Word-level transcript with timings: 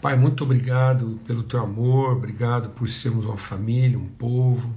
Pai, 0.00 0.16
muito 0.16 0.44
obrigado 0.44 1.20
pelo 1.26 1.42
teu 1.42 1.60
amor, 1.60 2.16
obrigado 2.16 2.70
por 2.70 2.88
sermos 2.88 3.26
uma 3.26 3.36
família, 3.36 3.98
um 3.98 4.06
povo, 4.06 4.74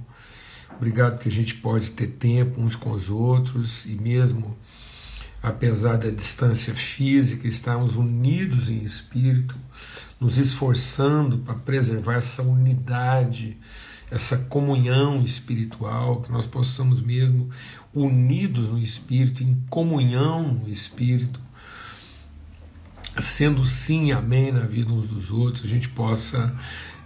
obrigado 0.76 1.18
que 1.18 1.30
a 1.30 1.32
gente 1.32 1.54
pode 1.54 1.92
ter 1.92 2.08
tempo 2.08 2.60
uns 2.60 2.76
com 2.76 2.90
os 2.90 3.08
outros 3.08 3.86
e 3.86 3.94
mesmo 3.94 4.54
apesar 5.42 5.96
da 5.96 6.10
distância 6.10 6.74
física, 6.74 7.48
estarmos 7.48 7.96
unidos 7.96 8.68
em 8.68 8.82
espírito, 8.84 9.56
nos 10.20 10.36
esforçando 10.36 11.38
para 11.38 11.54
preservar 11.54 12.16
essa 12.16 12.42
unidade, 12.42 13.56
essa 14.10 14.36
comunhão 14.36 15.22
espiritual, 15.22 16.20
que 16.20 16.30
nós 16.30 16.46
possamos 16.46 17.00
mesmo 17.00 17.48
unidos 17.94 18.68
no 18.68 18.78
espírito, 18.78 19.42
em 19.42 19.54
comunhão 19.70 20.52
no 20.52 20.68
espírito, 20.68 21.40
sendo 23.18 23.64
sim 23.64 24.12
amém 24.12 24.52
na 24.52 24.60
vida 24.60 24.92
uns 24.92 25.08
dos 25.08 25.30
outros, 25.30 25.64
a 25.64 25.68
gente 25.68 25.88
possa 25.88 26.54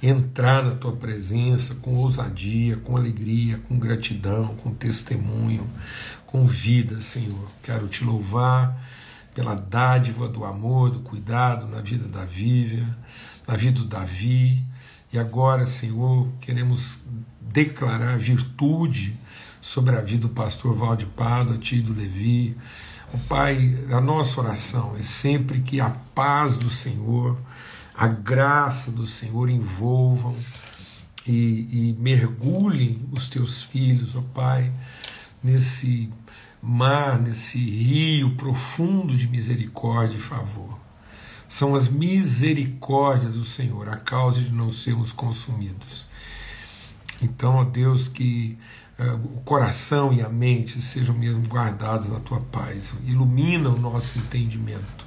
entrar 0.02 0.62
na 0.62 0.74
tua 0.74 0.92
presença 0.92 1.74
com 1.76 1.94
ousadia, 1.96 2.76
com 2.76 2.96
alegria, 2.96 3.58
com 3.68 3.78
gratidão, 3.78 4.54
com 4.56 4.72
testemunho, 4.72 5.68
com 6.26 6.44
vida, 6.46 7.00
Senhor. 7.00 7.50
Quero 7.62 7.88
te 7.88 8.04
louvar 8.04 8.80
pela 9.34 9.54
dádiva 9.54 10.28
do 10.28 10.44
amor, 10.44 10.90
do 10.90 11.00
cuidado 11.00 11.66
na 11.66 11.80
vida 11.80 12.06
da 12.08 12.24
Vívia, 12.24 12.86
na 13.46 13.56
vida 13.56 13.80
do 13.80 13.84
Davi. 13.84 14.64
E 15.12 15.18
agora, 15.18 15.64
Senhor, 15.66 16.28
queremos 16.40 17.04
declarar 17.40 18.18
virtude 18.18 19.18
sobre 19.60 19.96
a 19.96 20.00
vida 20.00 20.22
do 20.22 20.28
pastor 20.28 20.74
Valde 20.74 21.06
Pado, 21.06 21.58
tio 21.58 21.82
do 21.82 21.94
Levi, 21.94 22.56
o 23.12 23.18
Pai, 23.18 23.74
a 23.90 24.00
nossa 24.00 24.40
oração 24.40 24.94
é 24.98 25.02
sempre 25.02 25.60
que 25.60 25.80
a 25.80 25.90
paz 26.14 26.56
do 26.56 26.68
Senhor, 26.68 27.38
a 27.94 28.06
graça 28.06 28.90
do 28.90 29.06
Senhor 29.06 29.48
envolvam 29.48 30.36
e, 31.26 31.32
e 31.32 31.96
mergulhem 31.98 33.00
os 33.10 33.28
teus 33.28 33.62
filhos, 33.62 34.14
ó 34.14 34.22
Pai, 34.34 34.70
nesse 35.42 36.10
mar, 36.62 37.18
nesse 37.18 37.58
rio 37.58 38.34
profundo 38.36 39.16
de 39.16 39.26
misericórdia 39.26 40.16
e 40.16 40.20
favor. 40.20 40.78
São 41.48 41.74
as 41.74 41.88
misericórdias 41.88 43.34
do 43.34 43.44
Senhor 43.44 43.88
a 43.88 43.96
causa 43.96 44.42
de 44.42 44.52
não 44.52 44.70
sermos 44.70 45.12
consumidos. 45.12 46.06
Então, 47.22 47.56
ó 47.56 47.64
Deus, 47.64 48.06
que 48.06 48.58
o 49.04 49.40
coração 49.42 50.12
e 50.12 50.20
a 50.20 50.28
mente 50.28 50.82
sejam 50.82 51.14
mesmo 51.16 51.46
guardados 51.46 52.08
na 52.08 52.20
tua 52.20 52.40
paz. 52.40 52.92
Ilumina 53.06 53.68
o 53.68 53.78
nosso 53.78 54.18
entendimento 54.18 55.06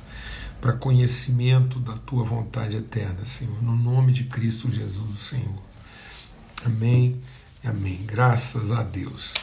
para 0.59 0.73
conhecimento 0.73 1.79
da 1.79 1.97
tua 1.97 2.23
vontade 2.23 2.77
eterna, 2.77 3.25
Senhor. 3.25 3.61
No 3.61 3.75
nome 3.75 4.11
de 4.11 4.25
Cristo 4.25 4.71
Jesus, 4.71 5.19
Senhor. 5.19 5.61
Amém 6.65 7.19
amém. 7.63 7.99
Graças 8.05 8.71
a 8.71 8.83
Deus. 8.83 9.33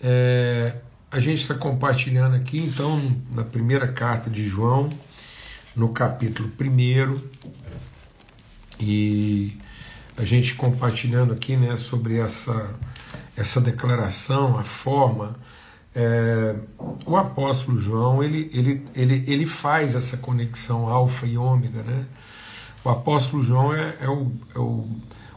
É, 0.00 0.76
a 1.10 1.20
gente 1.20 1.42
está 1.42 1.54
compartilhando 1.54 2.36
aqui, 2.36 2.58
então, 2.58 3.16
na 3.30 3.44
primeira 3.44 3.88
carta 3.88 4.30
de 4.30 4.46
João, 4.46 4.88
no 5.74 5.90
capítulo 5.90 6.50
1, 6.60 7.20
e 8.80 9.58
a 10.16 10.24
gente 10.24 10.54
compartilhando 10.54 11.32
aqui 11.32 11.56
né, 11.56 11.76
sobre 11.76 12.18
essa 12.18 12.74
essa 13.38 13.60
declaração, 13.60 14.58
a 14.58 14.64
forma, 14.64 15.36
é, 15.94 16.56
o 17.06 17.16
apóstolo 17.16 17.80
João 17.80 18.22
ele, 18.22 18.50
ele, 18.52 18.84
ele, 18.94 19.24
ele 19.26 19.46
faz 19.46 19.94
essa 19.94 20.16
conexão 20.16 20.88
alfa 20.88 21.24
e 21.24 21.38
ômega, 21.38 21.82
né? 21.84 22.04
O 22.84 22.88
apóstolo 22.88 23.44
João 23.44 23.72
é, 23.72 23.96
é, 24.00 24.08
o, 24.08 24.32
é 24.54 24.58
o, 24.58 24.88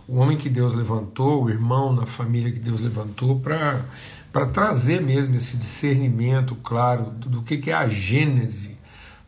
o 0.07 0.17
homem 0.17 0.35
que 0.35 0.49
Deus 0.49 0.73
levantou, 0.73 1.43
o 1.43 1.49
irmão 1.49 1.93
na 1.93 2.07
família 2.07 2.51
que 2.51 2.59
Deus 2.59 2.81
levantou 2.81 3.39
para 3.39 4.45
trazer 4.47 4.99
mesmo 5.01 5.35
esse 5.35 5.55
discernimento 5.55 6.55
claro 6.55 7.11
do, 7.11 7.29
do 7.29 7.41
que, 7.43 7.57
que 7.57 7.69
é 7.69 7.75
a 7.75 7.87
gênese 7.87 8.77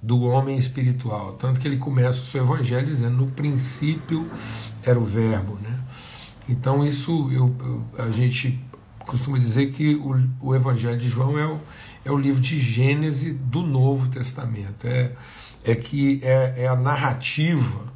do 0.02 0.22
homem 0.22 0.58
espiritual. 0.58 1.34
Tanto 1.34 1.62
que 1.62 1.68
ele 1.68 1.78
começa 1.78 2.22
o 2.22 2.26
seu 2.26 2.44
evangelho 2.44 2.88
dizendo: 2.88 3.18
no 3.18 3.28
princípio 3.28 4.28
era 4.82 5.00
o 5.00 5.06
Verbo, 5.06 5.60
né? 5.62 5.80
Então, 6.48 6.86
isso 6.86 7.30
eu, 7.32 7.56
eu, 7.60 7.86
a 7.98 8.10
gente 8.12 8.60
costuma 9.00 9.38
dizer 9.38 9.72
que 9.72 9.96
o, 9.96 10.30
o 10.40 10.56
Evangelho 10.56 10.98
de 10.98 11.10
João 11.10 11.38
é 11.38 11.46
o, 11.46 11.60
é 12.06 12.12
o 12.12 12.18
livro 12.18 12.42
de 12.42 12.60
Gênese 12.60 13.34
do 13.34 13.62
Novo 13.62 14.10
Testamento. 14.10 14.88
É, 14.88 15.14
é 15.64 15.76
que 15.76 16.20
é, 16.24 16.64
é 16.64 16.68
a 16.68 16.76
narrativa 16.76 17.94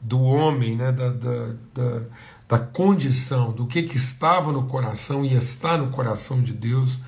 do 0.00 0.20
homem, 0.20 0.76
né, 0.76 0.90
da, 0.90 1.10
da, 1.10 1.54
da, 1.74 2.02
da 2.48 2.58
condição, 2.58 3.52
do 3.52 3.66
que, 3.66 3.82
que 3.82 3.96
estava 3.96 4.50
no 4.50 4.64
coração 4.64 5.24
e 5.24 5.34
está 5.34 5.76
no 5.76 5.90
coração 5.90 6.42
de 6.42 6.52
Deus 6.52 6.98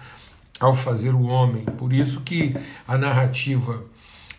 ao 0.61 0.75
fazer 0.75 1.15
o 1.15 1.25
homem. 1.25 1.65
Por 1.65 1.93
isso 1.93 2.21
que 2.21 2.55
a 2.87 2.97
narrativa 2.97 3.85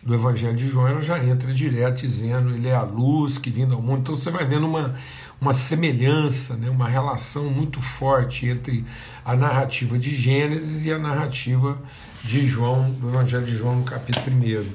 do 0.06 0.14
Evangelho 0.14 0.56
de 0.56 0.68
João 0.68 0.86
ela 0.86 1.02
já 1.02 1.22
entra 1.22 1.52
direto 1.52 2.02
dizendo 2.02 2.54
ele 2.54 2.68
é 2.68 2.74
a 2.74 2.82
luz 2.82 3.38
que 3.38 3.50
vindo 3.50 3.74
ao 3.74 3.82
mundo. 3.82 4.02
Então 4.02 4.16
você 4.16 4.30
vai 4.30 4.46
vendo 4.46 4.64
uma, 4.64 4.94
uma 5.40 5.52
semelhança, 5.52 6.54
né, 6.54 6.70
uma 6.70 6.88
relação 6.88 7.50
muito 7.50 7.80
forte 7.80 8.46
entre 8.46 8.84
a 9.24 9.34
narrativa 9.34 9.98
de 9.98 10.14
Gênesis 10.14 10.86
e 10.86 10.92
a 10.92 10.98
narrativa 10.98 11.76
de 12.22 12.46
João, 12.46 12.88
do 12.92 13.08
Evangelho 13.08 13.44
de 13.44 13.56
João, 13.56 13.80
no 13.80 13.84
capítulo 13.84 14.36
1. 14.36 14.66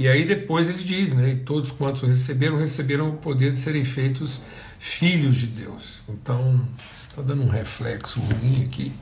E 0.00 0.08
aí 0.08 0.26
depois 0.26 0.68
ele 0.68 0.82
diz, 0.82 1.14
né, 1.14 1.38
todos 1.46 1.70
quantos 1.70 2.02
receberam, 2.02 2.58
receberam 2.58 3.10
o 3.10 3.16
poder 3.18 3.52
de 3.52 3.58
serem 3.58 3.84
feitos 3.84 4.42
filhos 4.80 5.36
de 5.36 5.46
Deus. 5.46 6.02
Então, 6.08 6.60
está 7.08 7.22
dando 7.22 7.44
um 7.44 7.48
reflexo 7.48 8.18
ruim 8.18 8.64
aqui. 8.64 8.92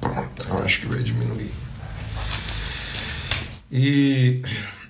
Pronto, 0.00 0.48
eu 0.48 0.64
acho 0.64 0.80
que 0.80 0.86
vai 0.86 1.02
diminuir. 1.02 1.65
E 3.78 4.40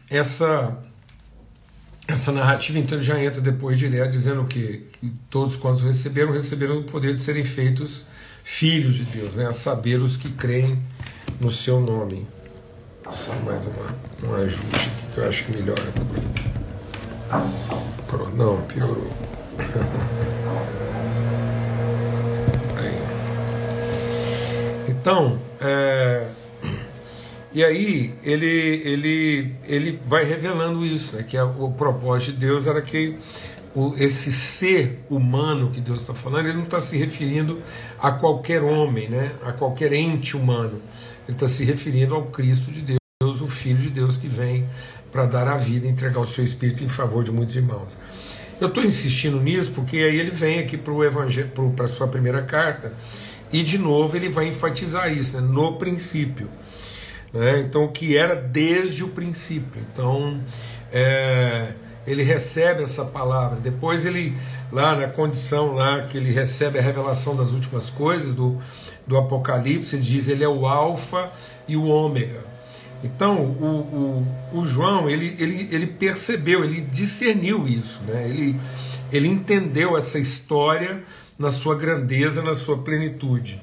essa 0.08 0.78
essa 2.06 2.30
narrativa 2.30 2.78
então 2.78 3.02
já 3.02 3.20
entra 3.20 3.40
depois 3.40 3.76
direto 3.76 4.12
dizendo 4.12 4.42
o 4.42 4.46
quê? 4.46 4.84
Que 4.92 5.12
todos 5.28 5.56
quantos 5.56 5.82
receberam, 5.82 6.30
receberam 6.30 6.78
o 6.78 6.84
poder 6.84 7.16
de 7.16 7.20
serem 7.20 7.44
feitos 7.44 8.06
filhos 8.44 8.94
de 8.94 9.02
Deus, 9.02 9.34
né? 9.34 9.48
a 9.48 9.52
saber 9.52 10.00
os 10.00 10.16
que 10.16 10.30
creem 10.30 10.80
no 11.40 11.50
seu 11.50 11.80
nome. 11.80 12.28
Só 13.10 13.34
mais 13.44 13.60
uma, 13.66 13.92
um 14.30 14.36
ajuste 14.36 14.76
aqui 14.76 15.14
que 15.14 15.18
eu 15.18 15.28
acho 15.28 15.44
que 15.46 15.58
melhora. 15.58 15.92
Pronto, 18.06 18.36
não, 18.36 18.62
piorou. 18.62 19.12
Aí. 22.78 23.02
Então, 24.88 25.40
é, 25.60 26.28
e 27.56 27.64
aí 27.64 28.12
ele, 28.22 28.82
ele, 28.84 29.54
ele 29.66 29.98
vai 30.04 30.24
revelando 30.24 30.84
isso, 30.84 31.16
né, 31.16 31.22
que 31.22 31.38
a, 31.38 31.46
o 31.46 31.72
propósito 31.72 32.32
de 32.32 32.40
Deus 32.40 32.66
era 32.66 32.82
que 32.82 33.16
o, 33.74 33.94
esse 33.96 34.30
ser 34.30 35.00
humano 35.08 35.70
que 35.70 35.80
Deus 35.80 36.02
está 36.02 36.12
falando, 36.12 36.48
ele 36.48 36.58
não 36.58 36.64
está 36.64 36.80
se 36.80 36.98
referindo 36.98 37.62
a 37.98 38.10
qualquer 38.10 38.62
homem, 38.62 39.08
né, 39.08 39.32
a 39.42 39.52
qualquer 39.52 39.94
ente 39.94 40.36
humano. 40.36 40.82
Ele 41.26 41.34
está 41.34 41.48
se 41.48 41.64
referindo 41.64 42.14
ao 42.14 42.26
Cristo 42.26 42.70
de 42.70 42.82
Deus, 42.82 43.40
o 43.40 43.48
Filho 43.48 43.78
de 43.78 43.88
Deus 43.88 44.18
que 44.18 44.28
vem 44.28 44.68
para 45.10 45.24
dar 45.24 45.48
a 45.48 45.56
vida, 45.56 45.88
entregar 45.88 46.20
o 46.20 46.26
seu 46.26 46.44
Espírito 46.44 46.84
em 46.84 46.90
favor 46.90 47.24
de 47.24 47.32
muitos 47.32 47.56
irmãos. 47.56 47.96
Eu 48.60 48.68
estou 48.68 48.84
insistindo 48.84 49.40
nisso 49.40 49.72
porque 49.72 49.96
aí 49.96 50.20
ele 50.20 50.30
vem 50.30 50.58
aqui 50.58 50.76
para 50.76 51.86
a 51.86 51.88
sua 51.88 52.06
primeira 52.06 52.42
carta 52.42 52.92
e 53.50 53.62
de 53.62 53.78
novo 53.78 54.14
ele 54.14 54.28
vai 54.28 54.46
enfatizar 54.46 55.10
isso, 55.10 55.40
né, 55.40 55.48
no 55.48 55.78
princípio. 55.78 56.50
Né? 57.32 57.60
Então, 57.60 57.84
o 57.84 57.88
que 57.88 58.16
era 58.16 58.34
desde 58.34 59.04
o 59.04 59.08
princípio. 59.08 59.82
Então, 59.92 60.40
é, 60.92 61.72
ele 62.06 62.22
recebe 62.22 62.82
essa 62.82 63.04
palavra. 63.04 63.58
Depois, 63.60 64.06
ele, 64.06 64.36
lá 64.70 64.94
na 64.94 65.08
condição 65.08 65.74
lá 65.74 66.02
que 66.02 66.16
ele 66.16 66.32
recebe 66.32 66.78
a 66.78 66.82
revelação 66.82 67.36
das 67.36 67.50
últimas 67.50 67.90
coisas, 67.90 68.34
do, 68.34 68.58
do 69.06 69.16
Apocalipse, 69.16 69.96
ele 69.96 70.04
diz: 70.04 70.28
Ele 70.28 70.44
é 70.44 70.48
o 70.48 70.66
Alfa 70.66 71.32
e 71.66 71.76
o 71.76 71.84
Ômega. 71.84 72.44
Então, 73.04 73.40
o, 73.40 74.26
o, 74.52 74.58
o, 74.60 74.66
João, 74.66 75.08
ele, 75.08 75.36
ele, 75.38 75.68
ele 75.70 75.86
percebeu, 75.86 76.64
ele 76.64 76.80
discerniu 76.80 77.68
isso, 77.68 78.00
né? 78.06 78.26
ele, 78.26 78.58
ele 79.12 79.28
entendeu 79.28 79.96
essa 79.96 80.18
história 80.18 81.02
na 81.38 81.52
sua 81.52 81.74
grandeza, 81.74 82.42
na 82.42 82.54
sua 82.54 82.78
plenitude. 82.78 83.62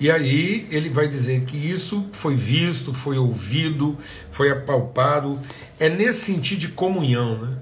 E 0.00 0.10
aí 0.10 0.66
ele 0.70 0.90
vai 0.90 1.08
dizer 1.08 1.42
que 1.42 1.56
isso 1.56 2.08
foi 2.12 2.36
visto, 2.36 2.94
foi 2.94 3.18
ouvido, 3.18 3.98
foi 4.30 4.50
apalpado. 4.50 5.40
É 5.78 5.88
nesse 5.88 6.26
sentido 6.26 6.60
de 6.60 6.68
comunhão, 6.68 7.38
né? 7.38 7.58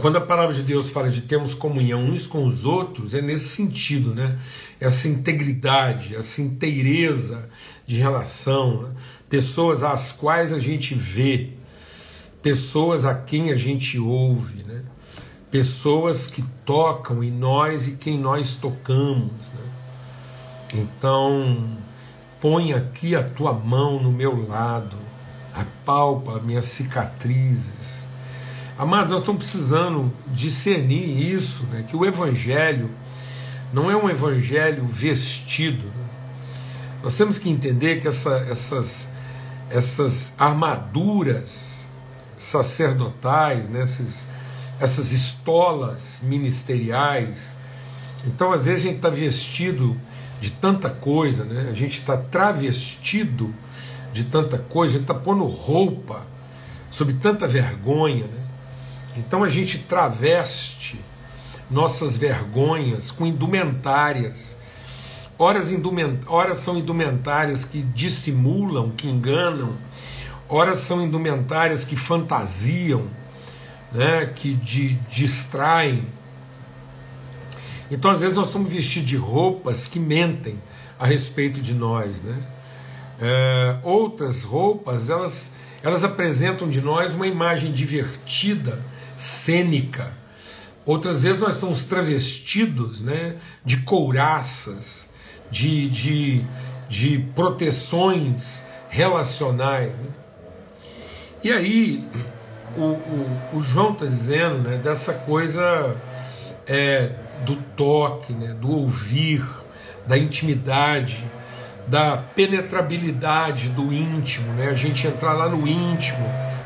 Quando 0.00 0.16
a 0.16 0.20
palavra 0.20 0.54
de 0.54 0.62
Deus 0.62 0.90
fala 0.90 1.10
de 1.10 1.20
termos 1.20 1.52
comunhão 1.52 2.02
uns 2.02 2.26
com 2.26 2.46
os 2.46 2.64
outros, 2.64 3.12
é 3.12 3.20
nesse 3.20 3.50
sentido, 3.50 4.14
né? 4.14 4.38
Essa 4.80 5.06
integridade, 5.06 6.16
essa 6.16 6.40
inteireza 6.40 7.48
de 7.86 7.96
relação, 7.96 8.82
né? 8.82 8.88
pessoas 9.28 9.82
às 9.82 10.10
quais 10.10 10.52
a 10.52 10.58
gente 10.58 10.94
vê 10.94 11.50
pessoas 12.42 13.04
a 13.04 13.14
quem 13.14 13.52
a 13.52 13.56
gente 13.56 13.98
ouve, 13.98 14.64
né? 14.64 14.82
pessoas 15.50 16.26
que 16.26 16.42
tocam 16.64 17.22
em 17.22 17.30
nós 17.30 17.86
e 17.86 17.92
quem 17.92 18.18
nós 18.18 18.56
tocamos. 18.56 19.50
Né? 19.50 19.71
Então, 20.72 21.68
põe 22.40 22.72
aqui 22.72 23.14
a 23.14 23.22
tua 23.22 23.52
mão 23.52 24.02
no 24.02 24.10
meu 24.10 24.48
lado, 24.48 24.96
apalpa 25.54 26.40
minhas 26.40 26.64
cicatrizes. 26.64 28.08
Amados, 28.78 29.10
nós 29.10 29.20
estamos 29.20 29.44
precisando 29.44 30.10
discernir 30.28 31.34
isso, 31.34 31.64
né? 31.66 31.84
que 31.86 31.94
o 31.94 32.06
Evangelho 32.06 32.90
não 33.72 33.90
é 33.90 33.96
um 33.96 34.08
Evangelho 34.08 34.86
vestido. 34.86 35.86
Né? 35.86 36.04
Nós 37.02 37.16
temos 37.16 37.38
que 37.38 37.50
entender 37.50 38.00
que 38.00 38.08
essa, 38.08 38.38
essas, 38.50 39.10
essas 39.68 40.32
armaduras 40.38 41.86
sacerdotais, 42.36 43.68
né? 43.68 43.82
Essas 44.80 45.12
estolas 45.12 46.20
ministeriais. 46.22 47.38
Então, 48.26 48.52
às 48.52 48.66
vezes, 48.66 48.80
a 48.80 48.88
gente 48.88 48.96
está 48.96 49.10
vestido 49.10 49.96
de 50.42 50.50
tanta 50.50 50.90
coisa, 50.90 51.44
né? 51.44 51.68
a 51.70 51.72
gente 51.72 52.00
está 52.00 52.16
travestido 52.16 53.54
de 54.12 54.24
tanta 54.24 54.58
coisa, 54.58 54.94
a 54.94 54.98
gente 54.98 55.08
está 55.08 55.14
pondo 55.14 55.44
roupa 55.44 56.26
sob 56.90 57.12
tanta 57.14 57.46
vergonha. 57.46 58.24
Né? 58.24 58.40
Então, 59.16 59.44
a 59.44 59.48
gente 59.48 59.78
traveste 59.78 60.98
nossas 61.70 62.16
vergonhas 62.16 63.12
com 63.12 63.24
indumentárias. 63.24 64.58
Horas, 65.38 65.70
indument... 65.70 66.18
horas 66.26 66.58
são 66.58 66.76
indumentárias 66.76 67.64
que 67.64 67.80
dissimulam, 67.80 68.90
que 68.90 69.08
enganam, 69.08 69.78
horas 70.48 70.78
são 70.78 71.00
indumentárias 71.00 71.84
que 71.84 71.94
fantasiam 71.94 73.06
né, 73.92 74.26
que 74.26 74.54
de, 74.54 74.94
distraem. 75.08 76.04
Então, 77.92 78.10
às 78.10 78.22
vezes, 78.22 78.36
nós 78.36 78.46
estamos 78.46 78.72
vestidos 78.72 79.06
de 79.06 79.18
roupas 79.18 79.86
que 79.86 80.00
mentem 80.00 80.58
a 80.98 81.04
respeito 81.04 81.60
de 81.60 81.74
nós. 81.74 82.22
Né? 82.22 82.42
É, 83.20 83.76
outras 83.82 84.44
roupas, 84.44 85.10
elas, 85.10 85.52
elas 85.82 86.02
apresentam 86.02 86.70
de 86.70 86.80
nós 86.80 87.12
uma 87.12 87.26
imagem 87.26 87.70
divertida, 87.70 88.82
cênica. 89.14 90.10
Outras 90.86 91.22
vezes 91.22 91.38
nós 91.38 91.56
somos 91.56 91.84
travestidos 91.84 93.02
né, 93.02 93.36
de 93.62 93.82
couraças, 93.82 95.10
de, 95.50 95.90
de, 95.90 96.46
de 96.88 97.18
proteções 97.34 98.64
relacionais. 98.88 99.92
Né? 99.92 100.08
E 101.44 101.52
aí, 101.52 102.08
o, 102.74 102.84
o, 102.84 103.58
o 103.58 103.62
João 103.62 103.92
está 103.92 104.06
dizendo 104.06 104.66
né, 104.66 104.78
dessa 104.78 105.12
coisa 105.12 105.94
é, 106.66 107.12
do 107.44 107.56
toque, 107.76 108.32
né, 108.32 108.54
do 108.54 108.70
ouvir, 108.70 109.44
da 110.06 110.16
intimidade, 110.16 111.24
da 111.86 112.16
penetrabilidade 112.16 113.68
do 113.70 113.92
íntimo, 113.92 114.52
né, 114.54 114.68
a 114.68 114.74
gente 114.74 115.06
entrar 115.06 115.32
lá 115.32 115.48
no 115.48 115.66
íntimo. 115.66 116.24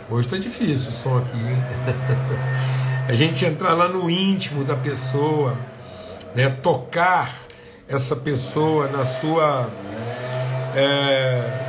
Hoje 0.08 0.26
está 0.26 0.38
difícil 0.38 0.90
o 0.90 0.94
som 0.94 1.18
aqui, 1.18 1.36
hein? 1.36 1.62
a 3.08 3.14
gente 3.14 3.44
entrar 3.44 3.74
lá 3.74 3.88
no 3.88 4.08
íntimo 4.08 4.64
da 4.64 4.76
pessoa, 4.76 5.56
né, 6.34 6.48
tocar 6.48 7.34
essa 7.88 8.16
pessoa 8.16 8.88
na 8.88 9.04
sua. 9.04 9.70
É... 10.74 11.64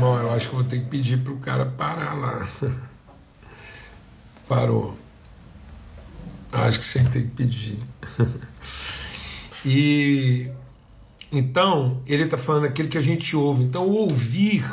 Bom, 0.00 0.18
eu 0.18 0.32
acho 0.34 0.48
que 0.48 0.54
vou 0.54 0.64
ter 0.64 0.78
que 0.80 0.86
pedir 0.86 1.18
para 1.18 1.32
o 1.32 1.38
cara 1.38 1.66
parar 1.66 2.14
lá. 2.14 2.48
Parou. 4.48 5.03
Acho 6.54 6.80
que 6.80 6.86
você 6.86 7.02
tem 7.04 7.22
que 7.22 7.28
pedir. 7.28 7.78
e 9.66 10.48
então 11.32 12.00
ele 12.06 12.22
está 12.22 12.38
falando 12.38 12.64
aquilo 12.64 12.88
que 12.88 12.98
a 12.98 13.02
gente 13.02 13.34
ouve. 13.36 13.64
Então 13.64 13.86
o 13.88 13.94
ouvir, 13.94 14.64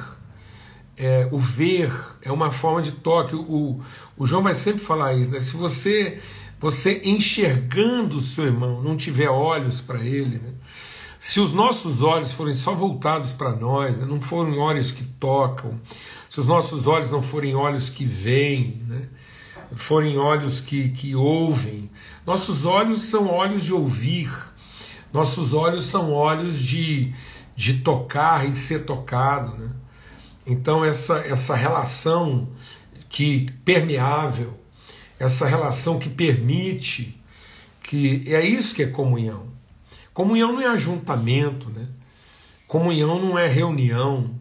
é, 0.95 1.27
o 1.31 1.39
ver 1.39 1.91
é 2.21 2.31
uma 2.31 2.51
forma 2.51 2.81
de 2.81 2.91
toque. 2.91 3.35
O, 3.35 3.81
o 4.15 4.25
João 4.27 4.43
vai 4.43 4.53
sempre 4.53 4.81
falar 4.81 5.15
isso. 5.15 5.31
Né? 5.31 5.41
Se 5.41 5.55
você 5.55 6.19
você 6.59 7.01
enxergando 7.03 8.17
o 8.17 8.21
seu 8.21 8.45
irmão 8.45 8.83
não 8.83 8.95
tiver 8.95 9.27
olhos 9.27 9.81
para 9.81 10.05
ele, 10.05 10.37
né? 10.37 10.53
se 11.17 11.39
os 11.39 11.51
nossos 11.53 12.03
olhos 12.03 12.31
forem 12.31 12.53
só 12.53 12.75
voltados 12.75 13.33
para 13.33 13.55
nós, 13.55 13.97
né? 13.97 14.05
não 14.05 14.21
forem 14.21 14.59
olhos 14.59 14.91
que 14.91 15.03
tocam, 15.03 15.79
se 16.29 16.39
os 16.39 16.45
nossos 16.45 16.85
olhos 16.85 17.09
não 17.09 17.23
forem 17.23 17.55
olhos 17.55 17.89
que 17.89 18.05
veem, 18.05 18.83
né? 18.87 19.07
Forem 19.75 20.17
olhos 20.17 20.61
que, 20.61 20.89
que 20.89 21.15
ouvem. 21.15 21.89
Nossos 22.25 22.65
olhos 22.65 23.03
são 23.03 23.27
olhos 23.27 23.63
de 23.63 23.73
ouvir, 23.73 24.31
nossos 25.13 25.53
olhos 25.53 25.85
são 25.85 26.11
olhos 26.11 26.59
de, 26.59 27.13
de 27.55 27.75
tocar 27.75 28.47
e 28.47 28.55
ser 28.55 28.85
tocado. 28.85 29.57
Né? 29.57 29.69
Então, 30.45 30.83
essa, 30.83 31.19
essa 31.19 31.55
relação 31.55 32.49
que 33.09 33.51
permeável, 33.65 34.57
essa 35.19 35.45
relação 35.45 35.99
que 35.99 36.09
permite, 36.09 37.19
que 37.83 38.23
é 38.27 38.45
isso 38.45 38.75
que 38.75 38.83
é 38.83 38.87
comunhão. 38.87 39.47
Comunhão 40.13 40.53
não 40.53 40.61
é 40.61 40.67
ajuntamento, 40.67 41.69
né? 41.69 41.87
Comunhão 42.67 43.19
não 43.19 43.37
é 43.37 43.47
reunião. 43.47 44.31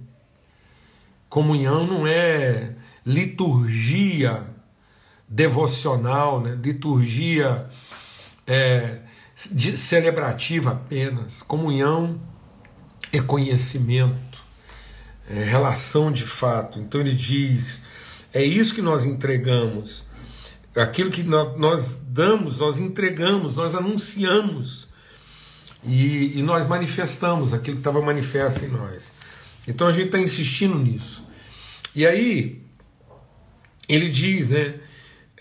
Comunhão 1.29 1.85
não 1.87 2.07
é 2.07 2.75
liturgia 3.05 4.50
devocional, 5.31 6.41
né? 6.41 6.59
liturgia 6.61 7.69
é, 8.45 8.99
de, 9.53 9.77
celebrativa 9.77 10.73
apenas. 10.73 11.41
Comunhão 11.41 12.21
é 13.13 13.21
conhecimento, 13.21 14.43
é 15.29 15.45
relação 15.45 16.11
de 16.11 16.27
fato. 16.27 16.81
Então 16.81 17.01
ele 17.01 17.15
diz: 17.15 17.85
é 18.35 18.43
isso 18.43 18.75
que 18.75 18.83
nós 18.83 19.05
entregamos, 19.05 20.05
aquilo 20.75 21.11
que 21.11 21.23
nós 21.23 22.03
damos, 22.09 22.59
nós 22.59 22.81
entregamos, 22.81 23.55
nós 23.55 23.77
anunciamos 23.77 24.89
e, 25.85 26.39
e 26.39 26.43
nós 26.43 26.67
manifestamos 26.67 27.55
aquilo 27.55 27.77
que 27.77 27.81
estava 27.81 28.03
manifesto 28.03 28.65
em 28.65 28.69
nós. 28.69 29.13
Então 29.69 29.87
a 29.87 29.93
gente 29.93 30.07
está 30.07 30.19
insistindo 30.19 30.77
nisso. 30.77 31.25
E 31.95 32.05
aí 32.05 32.65
ele 33.89 34.09
diz, 34.09 34.49
né? 34.49 34.81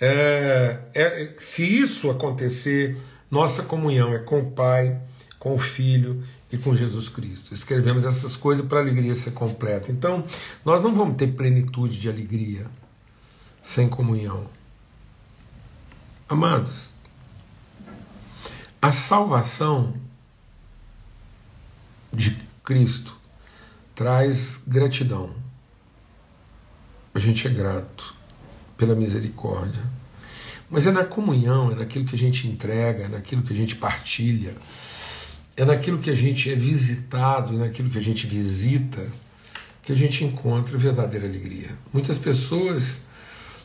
É, 0.01 0.79
é, 0.93 1.33
se 1.37 1.63
isso 1.63 2.09
acontecer, 2.09 2.97
nossa 3.29 3.63
comunhão 3.63 4.13
é 4.13 4.19
com 4.19 4.39
o 4.39 4.51
Pai, 4.51 4.99
com 5.37 5.55
o 5.55 5.59
Filho 5.59 6.23
e 6.51 6.57
com 6.57 6.75
Jesus 6.75 7.09
Cristo. 7.09 7.53
Escrevemos 7.53 8.05
essas 8.05 8.35
coisas 8.35 8.65
para 8.65 8.79
a 8.79 8.81
alegria 8.81 9.13
ser 9.13 9.31
completa. 9.31 9.91
Então, 9.91 10.23
nós 10.63 10.81
não 10.81 10.95
vamos 10.95 11.17
ter 11.17 11.27
plenitude 11.27 11.99
de 11.99 12.09
alegria 12.09 12.65
sem 13.61 13.87
comunhão. 13.89 14.47
Amados, 16.27 16.91
a 18.81 18.91
salvação 18.91 19.93
de 22.13 22.39
Cristo 22.63 23.15
traz 23.93 24.61
gratidão. 24.65 25.31
A 27.13 27.19
gente 27.19 27.47
é 27.47 27.49
grato 27.49 28.15
pela 28.77 28.95
misericórdia. 28.95 29.83
Mas 30.69 30.85
é 30.85 30.91
na 30.91 31.03
comunhão, 31.03 31.71
é 31.71 31.75
naquilo 31.75 32.05
que 32.05 32.15
a 32.15 32.17
gente 32.17 32.47
entrega, 32.47 33.05
é 33.05 33.07
naquilo 33.07 33.41
que 33.41 33.51
a 33.51 33.55
gente 33.55 33.75
partilha, 33.75 34.53
é 35.57 35.65
naquilo 35.65 35.97
que 35.97 36.09
a 36.09 36.15
gente 36.15 36.51
é 36.51 36.55
visitado, 36.55 37.55
é 37.55 37.57
naquilo 37.57 37.89
que 37.89 37.97
a 37.97 38.01
gente 38.01 38.27
visita, 38.27 39.05
que 39.81 39.91
a 39.91 39.95
gente 39.95 40.23
encontra 40.23 40.77
verdadeira 40.77 41.25
alegria. 41.25 41.69
Muitas 41.91 42.17
pessoas 42.17 43.01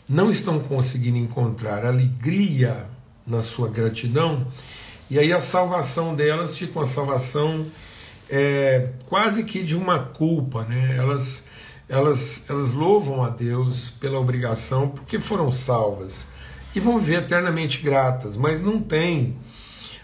não 0.08 0.30
estão 0.30 0.58
conseguindo 0.58 1.18
encontrar 1.18 1.84
alegria 1.84 2.86
na 3.26 3.42
sua 3.42 3.68
gratidão, 3.68 4.46
e 5.10 5.18
aí 5.18 5.32
a 5.32 5.40
salvação 5.40 6.14
delas 6.14 6.56
fica 6.56 6.78
uma 6.78 6.86
salvação 6.86 7.66
é, 8.30 8.88
quase 9.06 9.44
que 9.44 9.62
de 9.62 9.76
uma 9.76 9.98
culpa, 9.98 10.64
né? 10.64 10.96
Elas 10.96 11.44
elas, 11.88 12.48
elas 12.48 12.72
louvam 12.72 13.22
a 13.22 13.28
Deus 13.28 13.90
pela 14.00 14.18
obrigação 14.18 14.88
porque 14.88 15.18
foram 15.18 15.52
salvas 15.52 16.26
e 16.74 16.80
vão 16.80 16.98
viver 16.98 17.22
eternamente 17.22 17.80
gratas, 17.80 18.36
mas 18.36 18.62
não 18.62 18.80
tem 18.80 19.36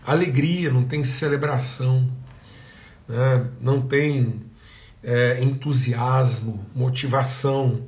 alegria, 0.06 0.70
não 0.70 0.84
tem 0.84 1.02
celebração, 1.04 2.10
né? 3.08 3.48
não 3.60 3.82
tem 3.82 4.42
é, 5.02 5.42
entusiasmo, 5.42 6.64
motivação, 6.74 7.86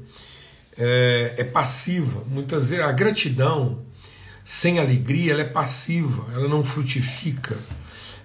é, 0.76 1.34
é, 1.38 1.44
passiva. 1.44 2.24
Muitas 2.26 2.70
vezes 2.70 2.84
a 2.84 2.92
gratidão 2.92 3.80
sem 4.44 4.78
alegria 4.78 5.32
ela 5.32 5.42
é 5.42 5.48
passiva, 5.48 6.26
ela 6.32 6.48
não 6.48 6.64
frutifica, 6.64 7.56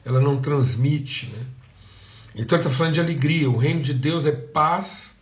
ela 0.04 0.20
não 0.20 0.42
transmite. 0.42 1.28
Né? 1.28 1.46
Então 2.36 2.58
ele 2.58 2.66
está 2.66 2.76
falando 2.76 2.94
de 2.94 3.02
alegria. 3.02 3.50
O 3.50 3.58
reino 3.58 3.82
de 3.82 3.94
Deus 3.94 4.26
é 4.26 4.32
paz 4.32 5.18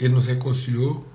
ele 0.00 0.14
nos 0.14 0.26
reconciliou, 0.26 1.06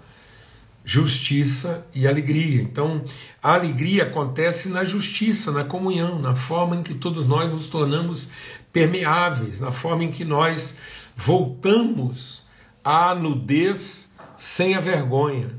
justiça 0.85 1.85
e 1.95 2.07
alegria. 2.07 2.61
Então, 2.61 3.03
a 3.41 3.55
alegria 3.55 4.03
acontece 4.03 4.69
na 4.69 4.83
justiça, 4.83 5.51
na 5.51 5.63
comunhão, 5.63 6.19
na 6.21 6.35
forma 6.35 6.75
em 6.75 6.83
que 6.83 6.93
todos 6.93 7.25
nós 7.27 7.51
nos 7.51 7.67
tornamos 7.67 8.29
permeáveis, 8.71 9.59
na 9.59 9.71
forma 9.71 10.03
em 10.03 10.11
que 10.11 10.23
nós 10.23 10.75
voltamos 11.15 12.43
à 12.83 13.15
nudez 13.15 14.11
sem 14.37 14.75
a 14.75 14.79
vergonha. 14.79 15.49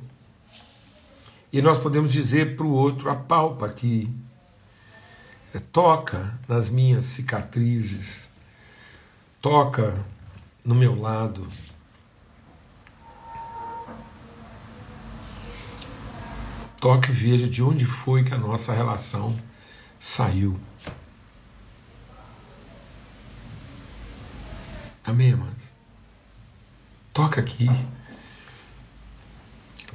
E 1.52 1.60
nós 1.60 1.78
podemos 1.78 2.12
dizer 2.12 2.56
para 2.56 2.66
o 2.66 2.72
outro: 2.72 3.10
apalpa 3.10 3.66
aqui, 3.66 4.08
toca 5.72 6.38
nas 6.46 6.68
minhas 6.68 7.04
cicatrizes, 7.04 8.30
toca 9.42 9.94
no 10.64 10.74
meu 10.74 11.00
lado. 11.00 11.46
Toque 16.80 17.10
e 17.10 17.14
veja 17.14 17.48
de 17.48 17.62
onde 17.62 17.86
foi 17.86 18.22
que 18.22 18.34
a 18.34 18.38
nossa 18.38 18.72
relação 18.72 19.34
saiu. 19.98 20.58
Amém, 25.04 25.32
amados? 25.32 25.64
Toca 27.12 27.40
aqui. 27.40 27.68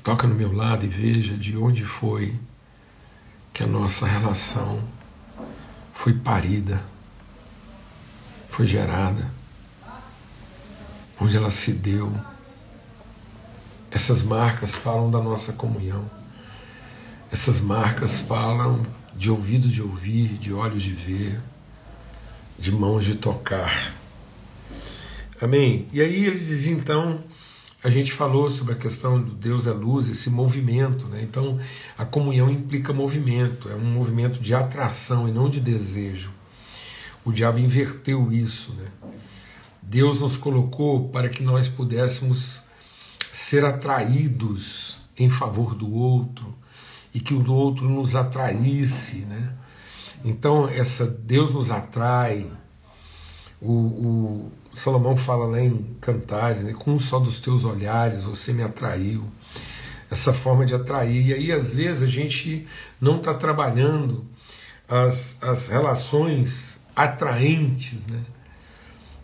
Toca 0.04 0.26
no 0.26 0.34
meu 0.34 0.52
lado 0.52 0.86
e 0.86 0.88
veja 0.88 1.38
de 1.38 1.56
onde 1.56 1.86
foi 1.86 2.40
que 3.54 3.62
a 3.62 3.68
nossa 3.68 4.08
relação 4.08 4.82
foi 5.94 6.14
parida, 6.14 6.82
foi 8.50 8.66
gerada, 8.66 9.30
onde 11.20 11.38
ela 11.38 11.52
se 11.52 11.74
deu. 11.74 12.12
Essas 13.92 14.24
marcas 14.24 14.74
falam 14.74 15.12
da 15.12 15.22
nossa 15.22 15.54
comunhão. 15.54 16.21
Essas 17.32 17.62
marcas 17.62 18.20
falam 18.20 18.86
de 19.16 19.32
ouvido 19.32 19.70
de 19.70 19.82
ouvir, 19.82 20.38
de 20.38 20.52
olhos 20.52 20.84
de 20.84 20.92
ver, 20.92 21.40
de 22.60 22.74
mãos 22.74 23.06
de 23.06 23.16
tocar. 23.16 23.94
Amém? 25.40 25.88
E 25.94 26.02
aí 26.02 26.26
ele 26.26 26.38
diz 26.38 26.68
então, 26.68 27.24
a 27.82 27.90
gente 27.90 28.12
falou 28.12 28.50
sobre 28.50 28.74
a 28.74 28.78
questão 28.78 29.22
do 29.22 29.32
Deus 29.32 29.66
é 29.66 29.72
luz, 29.72 30.10
esse 30.10 30.30
movimento, 30.30 31.08
né? 31.08 31.22
Então 31.24 31.58
a 31.98 32.04
comunhão 32.04 32.52
implica 32.52 32.92
movimento, 32.92 33.70
é 33.70 33.76
um 33.76 33.92
movimento 33.94 34.42
de 34.42 34.54
atração 34.54 35.26
e 35.26 35.32
não 35.32 35.50
de 35.50 35.62
desejo. 35.62 36.32
O 37.24 37.32
diabo 37.32 37.60
inverteu 37.60 38.30
isso, 38.30 38.74
né? 38.74 38.92
Deus 39.82 40.20
nos 40.20 40.36
colocou 40.36 41.08
para 41.08 41.30
que 41.30 41.44
nós 41.44 41.70
pudéssemos 41.70 42.64
ser 43.32 43.64
atraídos 43.64 44.98
em 45.18 45.30
favor 45.30 45.74
do 45.74 45.90
outro, 45.94 46.54
e 47.14 47.20
que 47.20 47.34
o 47.34 47.52
outro 47.52 47.88
nos 47.88 48.16
atraísse, 48.16 49.20
né? 49.20 49.54
Então 50.24 50.68
essa 50.68 51.06
Deus 51.06 51.54
nos 51.54 51.72
atrai. 51.72 52.50
O, 53.62 53.72
o 53.72 54.52
Salomão 54.74 55.16
fala 55.16 55.46
lá 55.46 55.62
em 55.62 55.96
Cantares, 56.00 56.64
né? 56.64 56.74
com 56.74 56.94
um 56.94 57.00
só 57.00 57.20
dos 57.20 57.40
teus 57.40 57.64
olhares 57.64 58.24
você 58.24 58.54
me 58.54 58.64
atraiu. 58.64 59.26
Essa 60.10 60.34
forma 60.34 60.66
de 60.66 60.74
atrair. 60.74 61.28
E 61.28 61.34
aí 61.34 61.52
às 61.52 61.76
vezes 61.76 62.04
a 62.04 62.08
gente 62.08 62.68
não 63.00 63.18
está 63.18 63.34
trabalhando 63.34 64.26
as, 64.88 65.38
as 65.42 65.70
relações 65.70 66.80
atraentes, 66.96 68.06
né? 68.08 68.22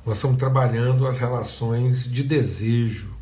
Nós 0.06 0.18
estamos 0.18 0.38
trabalhando 0.38 1.06
as 1.06 1.20
relações 1.20 2.10
de 2.10 2.24
desejo, 2.24 3.14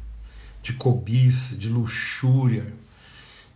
de 0.61 0.73
cobiça, 0.73 1.55
de 1.55 1.67
luxúria, 1.67 2.71